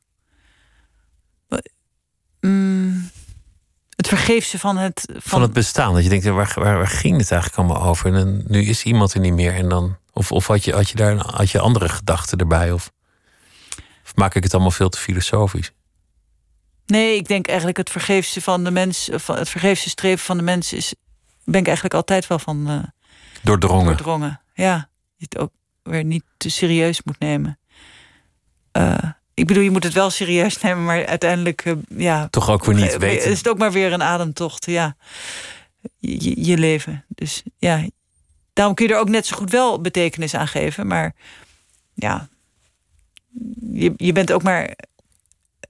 [2.39, 3.10] Mm.
[3.95, 5.08] Het vergeefse van het.
[5.12, 5.22] Van...
[5.22, 5.41] van...
[5.41, 5.93] het bestaan.
[5.93, 8.16] Dat je denkt, waar, waar, waar, ging het eigenlijk allemaal over?
[8.16, 9.56] En nu is iemand er niet meer.
[9.56, 12.72] En dan, of of had, je, had je daar had je andere gedachten erbij?
[12.72, 12.91] Of,
[14.04, 15.72] of maak ik het allemaal veel te filosofisch?
[16.86, 20.43] Nee, ik denk eigenlijk het vergeefse van de mens, van het vergeefse streven van de
[20.43, 20.93] mens is,
[21.43, 22.84] ben ik eigenlijk altijd wel van uh,
[23.41, 23.86] doordrongen.
[23.86, 24.41] doordrongen.
[24.53, 25.51] Ja, je het ook
[25.84, 27.59] weer niet te serieus moet nemen.
[28.77, 28.97] Uh,
[29.34, 32.27] ik bedoel, je moet het wel serieus nemen, maar uiteindelijk, uh, ja.
[32.27, 33.31] Toch ook weer niet weten.
[33.31, 34.95] Is het ook maar weer een ademtocht, ja.
[35.97, 37.05] Je, je leven.
[37.07, 37.88] Dus ja,
[38.53, 41.15] daarom kun je er ook net zo goed wel betekenis aan geven, maar
[41.93, 42.27] ja,
[43.71, 44.75] je, je bent ook maar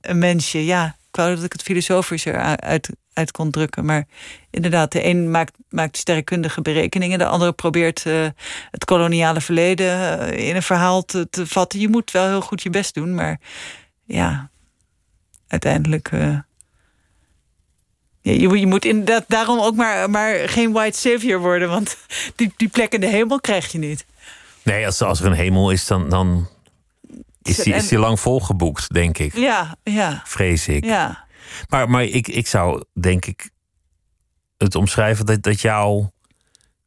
[0.01, 0.95] een mensje, ja.
[1.13, 3.85] Ik wou dat ik het filosofischer uit, uit kon drukken.
[3.85, 4.05] Maar
[4.49, 7.19] inderdaad, de een maakt, maakt sterrenkundige berekeningen.
[7.19, 8.27] De andere probeert uh,
[8.71, 11.79] het koloniale verleden uh, in een verhaal te, te, vatten.
[11.79, 13.15] Je moet wel heel goed je best doen.
[13.15, 13.39] Maar
[14.03, 14.49] ja,
[15.47, 16.11] uiteindelijk...
[16.11, 16.37] Uh,
[18.21, 21.69] je, je, moet inderdaad daarom ook maar, maar geen white savior worden.
[21.69, 21.97] Want
[22.35, 24.05] die, die plek in de hemel krijg je niet.
[24.63, 26.09] Nee, als, als er een hemel is, dan...
[26.09, 26.47] dan...
[27.47, 29.35] Is die, is die lang volgeboekt, denk ik.
[29.35, 30.21] Ja, ja.
[30.25, 30.85] Vrees ik.
[30.85, 31.25] Ja.
[31.69, 33.49] Maar, maar ik, ik zou, denk ik,
[34.57, 36.11] het omschrijven dat, dat jouw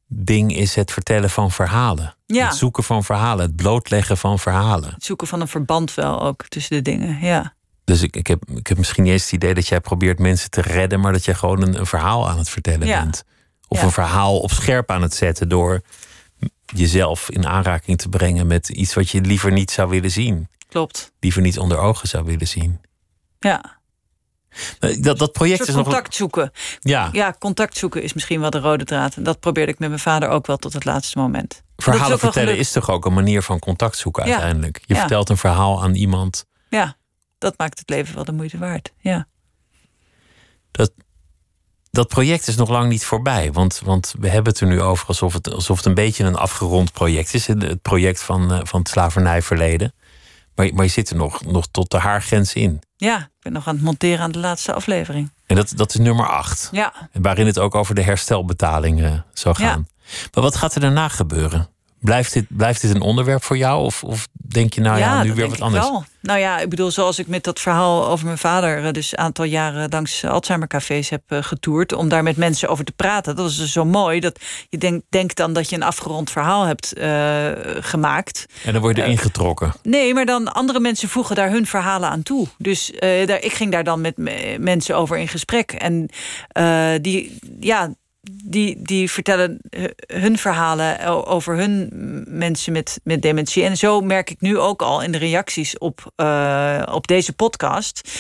[0.07, 2.15] ding is het vertellen van verhalen.
[2.27, 2.47] Ja.
[2.47, 4.91] Het zoeken van verhalen, het blootleggen van verhalen.
[4.95, 7.55] Het zoeken van een verband wel ook tussen de dingen, ja.
[7.85, 10.51] Dus ik, ik, heb, ik heb misschien niet eens het idee dat jij probeert mensen
[10.51, 13.03] te redden, maar dat jij gewoon een, een verhaal aan het vertellen ja.
[13.03, 13.25] bent.
[13.69, 13.85] Of ja.
[13.85, 15.81] een verhaal op scherp aan het zetten door
[16.75, 20.49] jezelf in aanraking te brengen met iets wat je liever niet zou willen zien.
[20.69, 21.13] Klopt.
[21.21, 22.81] Liever niet onder ogen zou willen zien.
[23.39, 23.79] Ja.
[25.01, 25.85] Dat, dat project is nog.
[25.85, 26.51] Contact zoeken.
[26.81, 27.09] Ja.
[27.13, 29.17] ja, contact zoeken is misschien wel de rode draad.
[29.17, 31.63] En dat probeerde ik met mijn vader ook wel tot het laatste moment.
[31.77, 34.33] Verhalen is vertellen is toch ook een manier van contact zoeken ja.
[34.33, 34.81] uiteindelijk.
[34.85, 35.01] Je ja.
[35.01, 36.47] vertelt een verhaal aan iemand.
[36.69, 36.97] Ja.
[37.39, 38.93] dat maakt het leven wel de moeite waard.
[38.99, 39.27] Ja.
[40.71, 40.93] Dat,
[41.97, 43.53] dat project is nog lang niet voorbij.
[43.53, 46.37] Want, want we hebben het er nu over alsof het, alsof het een beetje een
[46.37, 47.47] afgerond project is.
[47.47, 49.95] Het project van, eh, van het slavernijverleden.
[50.55, 52.81] Maar, maar je zit er nog, nog tot de haargrens in.
[52.97, 55.31] Ja, ik ben nog aan het monteren aan de laatste aflevering.
[55.47, 56.69] En dat, dat is nummer acht.
[56.73, 57.09] Ja.
[57.13, 59.89] Waarin het ook over de herstelbetalingen zou gaan.
[60.35, 61.69] Maar wat gaat er daarna gebeuren?
[62.01, 63.85] Blijft dit, blijft dit een onderwerp voor jou?
[63.85, 65.89] Of, of denk je nou ja, nu weer wat anders?
[65.89, 66.05] Wel.
[66.27, 68.85] Nou ja, ik bedoel, zoals ik met dat verhaal over mijn vader...
[68.85, 71.93] Eh, dus een aantal jaren langs Alzheimer-cafés heb uh, getoerd...
[71.93, 73.37] om daar met mensen over te praten.
[73.37, 74.21] Dat is dus zo mooi.
[74.21, 78.47] Dat je denkt denk dan dat je een afgerond verhaal hebt uh, gemaakt.
[78.65, 79.73] En dan word je erin getrokken.
[79.83, 82.47] Nee, maar dan andere mensen voegen daar hun verhalen aan toe.
[82.59, 84.17] Dus daar, ik ging daar dan met
[84.59, 85.73] mensen over in gesprek.
[85.73, 86.09] En
[87.03, 87.95] die, ja,
[88.33, 89.59] die, die vertellen
[90.07, 91.91] hun verhalen over hun
[92.29, 93.65] mensen met, met dementie.
[93.65, 98.11] En zo merk ik nu ook al in de reacties op, uh, op deze podcast.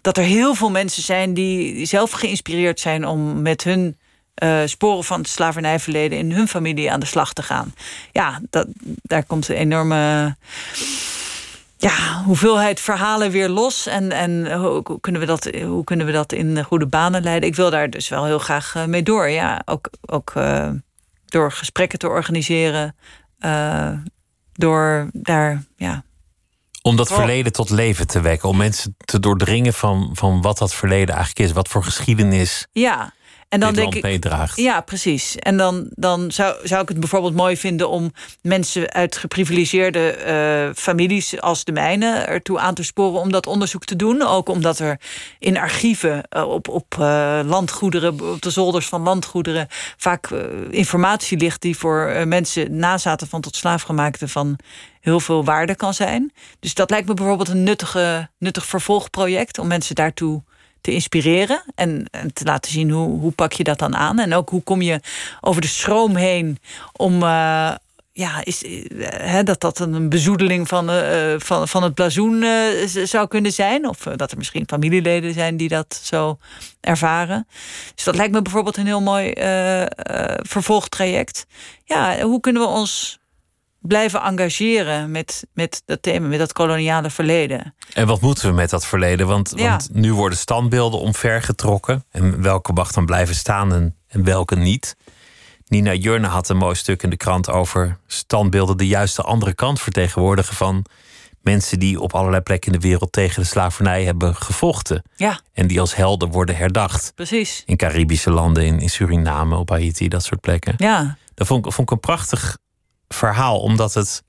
[0.00, 3.96] Dat er heel veel mensen zijn die zelf geïnspireerd zijn om met hun
[4.42, 7.74] uh, sporen van het slavernijverleden in hun familie aan de slag te gaan.
[8.12, 8.66] Ja, dat,
[9.02, 10.36] daar komt een enorme
[11.84, 13.86] ja, hoeveelheid verhalen weer los.
[13.86, 17.48] En, en hoe, kunnen we dat, hoe kunnen we dat in goede banen leiden?
[17.48, 19.28] Ik wil daar dus wel heel graag eh, mee door.
[19.28, 20.70] Ja, ook, ook uh,
[21.24, 22.96] door gesprekken te organiseren.
[23.38, 23.90] Uh,
[24.52, 26.04] door daar, ja.
[26.82, 28.48] Om dat verleden tot leven te wekken.
[28.48, 31.54] Om mensen te doordringen van, van wat dat verleden eigenlijk is.
[31.54, 32.66] Wat voor geschiedenis.
[32.72, 33.12] Ja.
[33.54, 34.02] En dan denk ik.
[34.54, 35.36] Ja, precies.
[35.36, 40.74] En dan, dan zou, zou ik het bijvoorbeeld mooi vinden om mensen uit geprivilegeerde uh,
[40.82, 44.22] families als de mijne ertoe aan te sporen om dat onderzoek te doen.
[44.22, 45.00] Ook omdat er
[45.38, 50.30] in archieven uh, op, op uh, landgoederen, op de zolders van landgoederen, vaak
[50.70, 54.58] informatie ligt die voor mensen nazaten van tot slaafgemaakte van
[55.00, 56.32] heel veel waarde kan zijn.
[56.60, 60.42] Dus dat lijkt me bijvoorbeeld een nuttige, nuttig vervolgproject om mensen daartoe
[60.84, 64.18] te inspireren en, te laten zien hoe, hoe pak je dat dan aan.
[64.18, 65.00] En ook hoe kom je
[65.40, 66.58] over de schroom heen
[66.92, 67.22] om.
[67.22, 67.74] Uh,
[68.12, 72.44] ja, is, uh, dat dat een bezoedeling van, uh, van, van het blazoen
[73.04, 73.88] zou kunnen zijn.
[73.88, 76.38] Of dat er misschien familieleden zijn die dat zo
[76.80, 77.46] ervaren.
[77.94, 79.32] Dus dat lijkt me bijvoorbeeld een heel mooi
[80.42, 81.46] vervolgtraject.
[81.84, 83.18] Ja, hoe kunnen we ons
[83.86, 87.74] blijven engageren met, met dat thema, met dat koloniale verleden.
[87.92, 89.26] En wat moeten we met dat verleden?
[89.26, 92.04] Want, want nu worden standbeelden omvergetrokken.
[92.10, 94.96] En welke mag dan blijven staan en, en welke niet?
[95.66, 99.54] Nina Jurne had een mooi stuk in de krant over standbeelden die juist de andere
[99.54, 100.84] kant vertegenwoordigen van
[101.40, 105.02] mensen die op allerlei plekken in de wereld tegen de slavernij hebben gevochten.
[105.16, 105.40] Ja.
[105.52, 107.12] En die als helden worden herdacht.
[107.14, 107.62] Precies.
[107.66, 110.74] In Caribische landen, in, in Suriname, op Haiti, dat soort plekken.
[110.76, 111.16] Ja.
[111.34, 112.58] Dat vond, vond ik een prachtig
[113.08, 114.22] verhaal, omdat het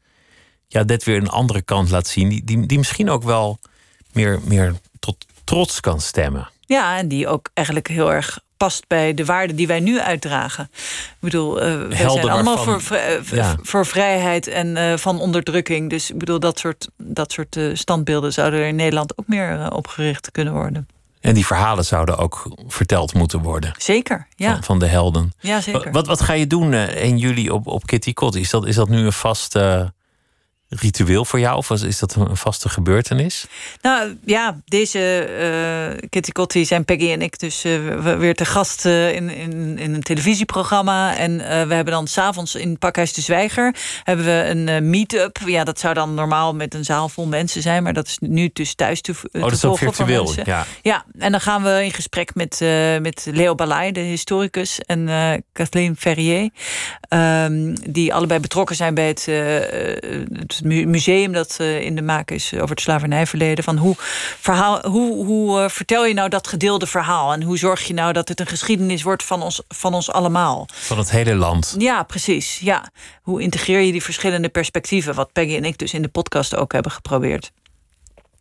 [0.67, 3.59] ja, dit weer een andere kant laat zien, die, die, die misschien ook wel
[4.13, 6.49] meer, meer tot trots kan stemmen.
[6.61, 10.69] Ja, en die ook eigenlijk heel erg past bij de waarden die wij nu uitdragen.
[10.73, 12.81] Ik bedoel, uh, wij zijn allemaal voor,
[13.31, 13.55] ja.
[13.61, 15.89] voor vrijheid en uh, van onderdrukking.
[15.89, 19.71] Dus ik bedoel, dat soort, dat soort uh, standbeelden zouden er in Nederland ook meer
[19.71, 20.87] opgericht kunnen worden.
[21.25, 23.73] En die verhalen zouden ook verteld moeten worden.
[23.77, 24.53] Zeker, ja.
[24.53, 25.33] Van, van de helden.
[25.39, 25.91] Ja, zeker.
[25.91, 28.35] Wat, wat ga je doen uh, in juli op, op Kitty Kot?
[28.35, 29.85] Is dat, is dat nu een vast uh,
[30.69, 31.57] ritueel voor jou?
[31.57, 33.45] Of is dat een vaste gebeurtenis?
[33.81, 35.27] Nou ja, deze
[35.99, 39.77] uh, Kitty Kotti zijn Peggy en ik dus uh, weer te gast uh, in, in,
[39.77, 41.17] in een televisieprogramma.
[41.17, 45.37] En we hebben dan s'avonds in Pakhuis de Zwijger hebben we een meet-up.
[45.45, 47.83] Ja, dat zou dan normaal met een zaal vol mensen zijn.
[47.83, 50.65] Maar dat is nu dus thuis te, oh, dat is ook virtueel, ja.
[50.81, 52.59] Ja, en dan gaan we in gesprek met,
[53.01, 54.79] met Leo Balai, de historicus.
[54.79, 55.09] En
[55.51, 56.49] Kathleen Ferrier.
[57.09, 62.53] Um, die allebei betrokken zijn bij het, het museum dat uh, in de maak is
[62.53, 63.63] over het slavernijverleden.
[63.63, 63.95] Van hoe,
[64.39, 67.33] verhaal, hoe, hoe uh, vertel je nou dat gedeelde verhaal?
[67.33, 70.67] En hoe zorg je nou dat het een geschiedenis wordt van ons, van ons allemaal?
[70.73, 71.75] Van het hele land.
[71.77, 72.59] Ja, precies.
[72.59, 72.91] Ja.
[73.21, 75.15] Hoe integreer je die verschillende perspectieven?
[75.15, 77.51] Wat Peggy en ik dus in de podcast ook hebben geprobeerd.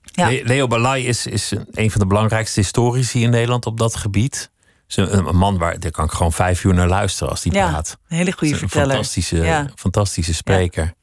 [0.03, 0.29] Ja.
[0.43, 4.51] Leo Balai is, is een van de belangrijkste historici in Nederland op dat gebied.
[4.95, 7.68] Een, een man waar daar kan ik gewoon vijf uur naar luisteren als die ja,
[7.68, 7.99] praat.
[8.09, 8.89] Een hele goede verteller.
[8.89, 9.70] Fantastische, ja.
[9.75, 10.95] fantastische spreker.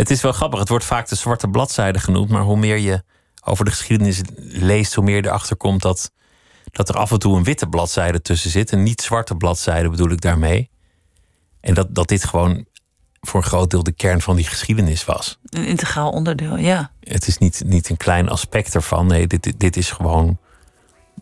[0.00, 0.58] Het is wel grappig.
[0.58, 2.28] Het wordt vaak de zwarte bladzijde genoemd.
[2.30, 3.02] Maar hoe meer je
[3.44, 6.12] over de geschiedenis leest, hoe meer je erachter komt dat,
[6.70, 8.72] dat er af en toe een witte bladzijde tussen zit.
[8.72, 10.70] Een niet zwarte bladzijde bedoel ik daarmee.
[11.60, 12.66] En dat, dat dit gewoon
[13.20, 15.38] voor een groot deel de kern van die geschiedenis was.
[15.44, 16.92] Een integraal onderdeel, ja.
[17.00, 19.06] Het is niet, niet een klein aspect ervan.
[19.06, 20.38] Nee, dit, dit is gewoon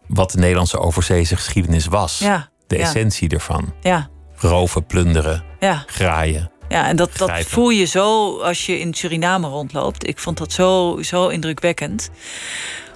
[0.07, 2.19] wat de Nederlandse overzeese geschiedenis was.
[2.19, 2.83] Ja, de ja.
[2.83, 3.75] essentie ervan.
[3.81, 4.09] Ja.
[4.35, 5.85] Roven, plunderen, ja.
[5.87, 6.51] graaien.
[6.69, 10.07] Ja, en dat, dat voel je zo als je in Suriname rondloopt.
[10.07, 12.11] Ik vond dat zo, zo indrukwekkend.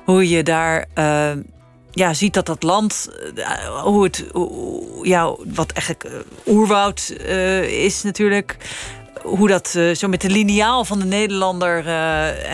[0.05, 1.33] Hoe je daar eh,
[1.91, 4.25] ja, ziet dat dat land, eh, hoe het,
[5.03, 7.11] ja, wat eigenlijk eh, oerwoud
[7.67, 8.57] is natuurlijk.
[9.23, 11.85] Hoe dat eh, zo met de liniaal van de Nederlander eh,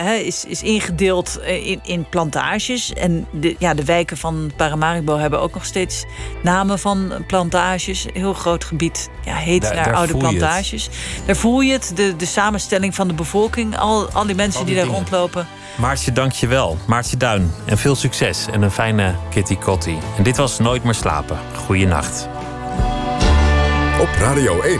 [0.03, 2.93] hè, is, is ingedeeld in, in plantages.
[2.93, 6.03] En de, ja, de wijken van Paramaribo hebben ook nog steeds
[6.43, 8.05] namen van plantages.
[8.05, 10.21] Een heel groot gebied ja, heet Daar- naar daar oude het.
[10.21, 10.89] plantages.
[11.25, 13.77] Daar voel je het, de, de samenstelling van de bevolking.
[13.77, 15.47] Al, al die mensen Al die, die daar rondlopen.
[15.77, 16.77] Maartje, dank je wel.
[16.87, 17.53] Maartje Duin.
[17.65, 19.97] En veel succes en een fijne kitty kotti.
[20.17, 21.37] En dit was Nooit meer slapen.
[21.65, 22.27] Goeienacht.
[23.99, 24.79] Op Radio 1.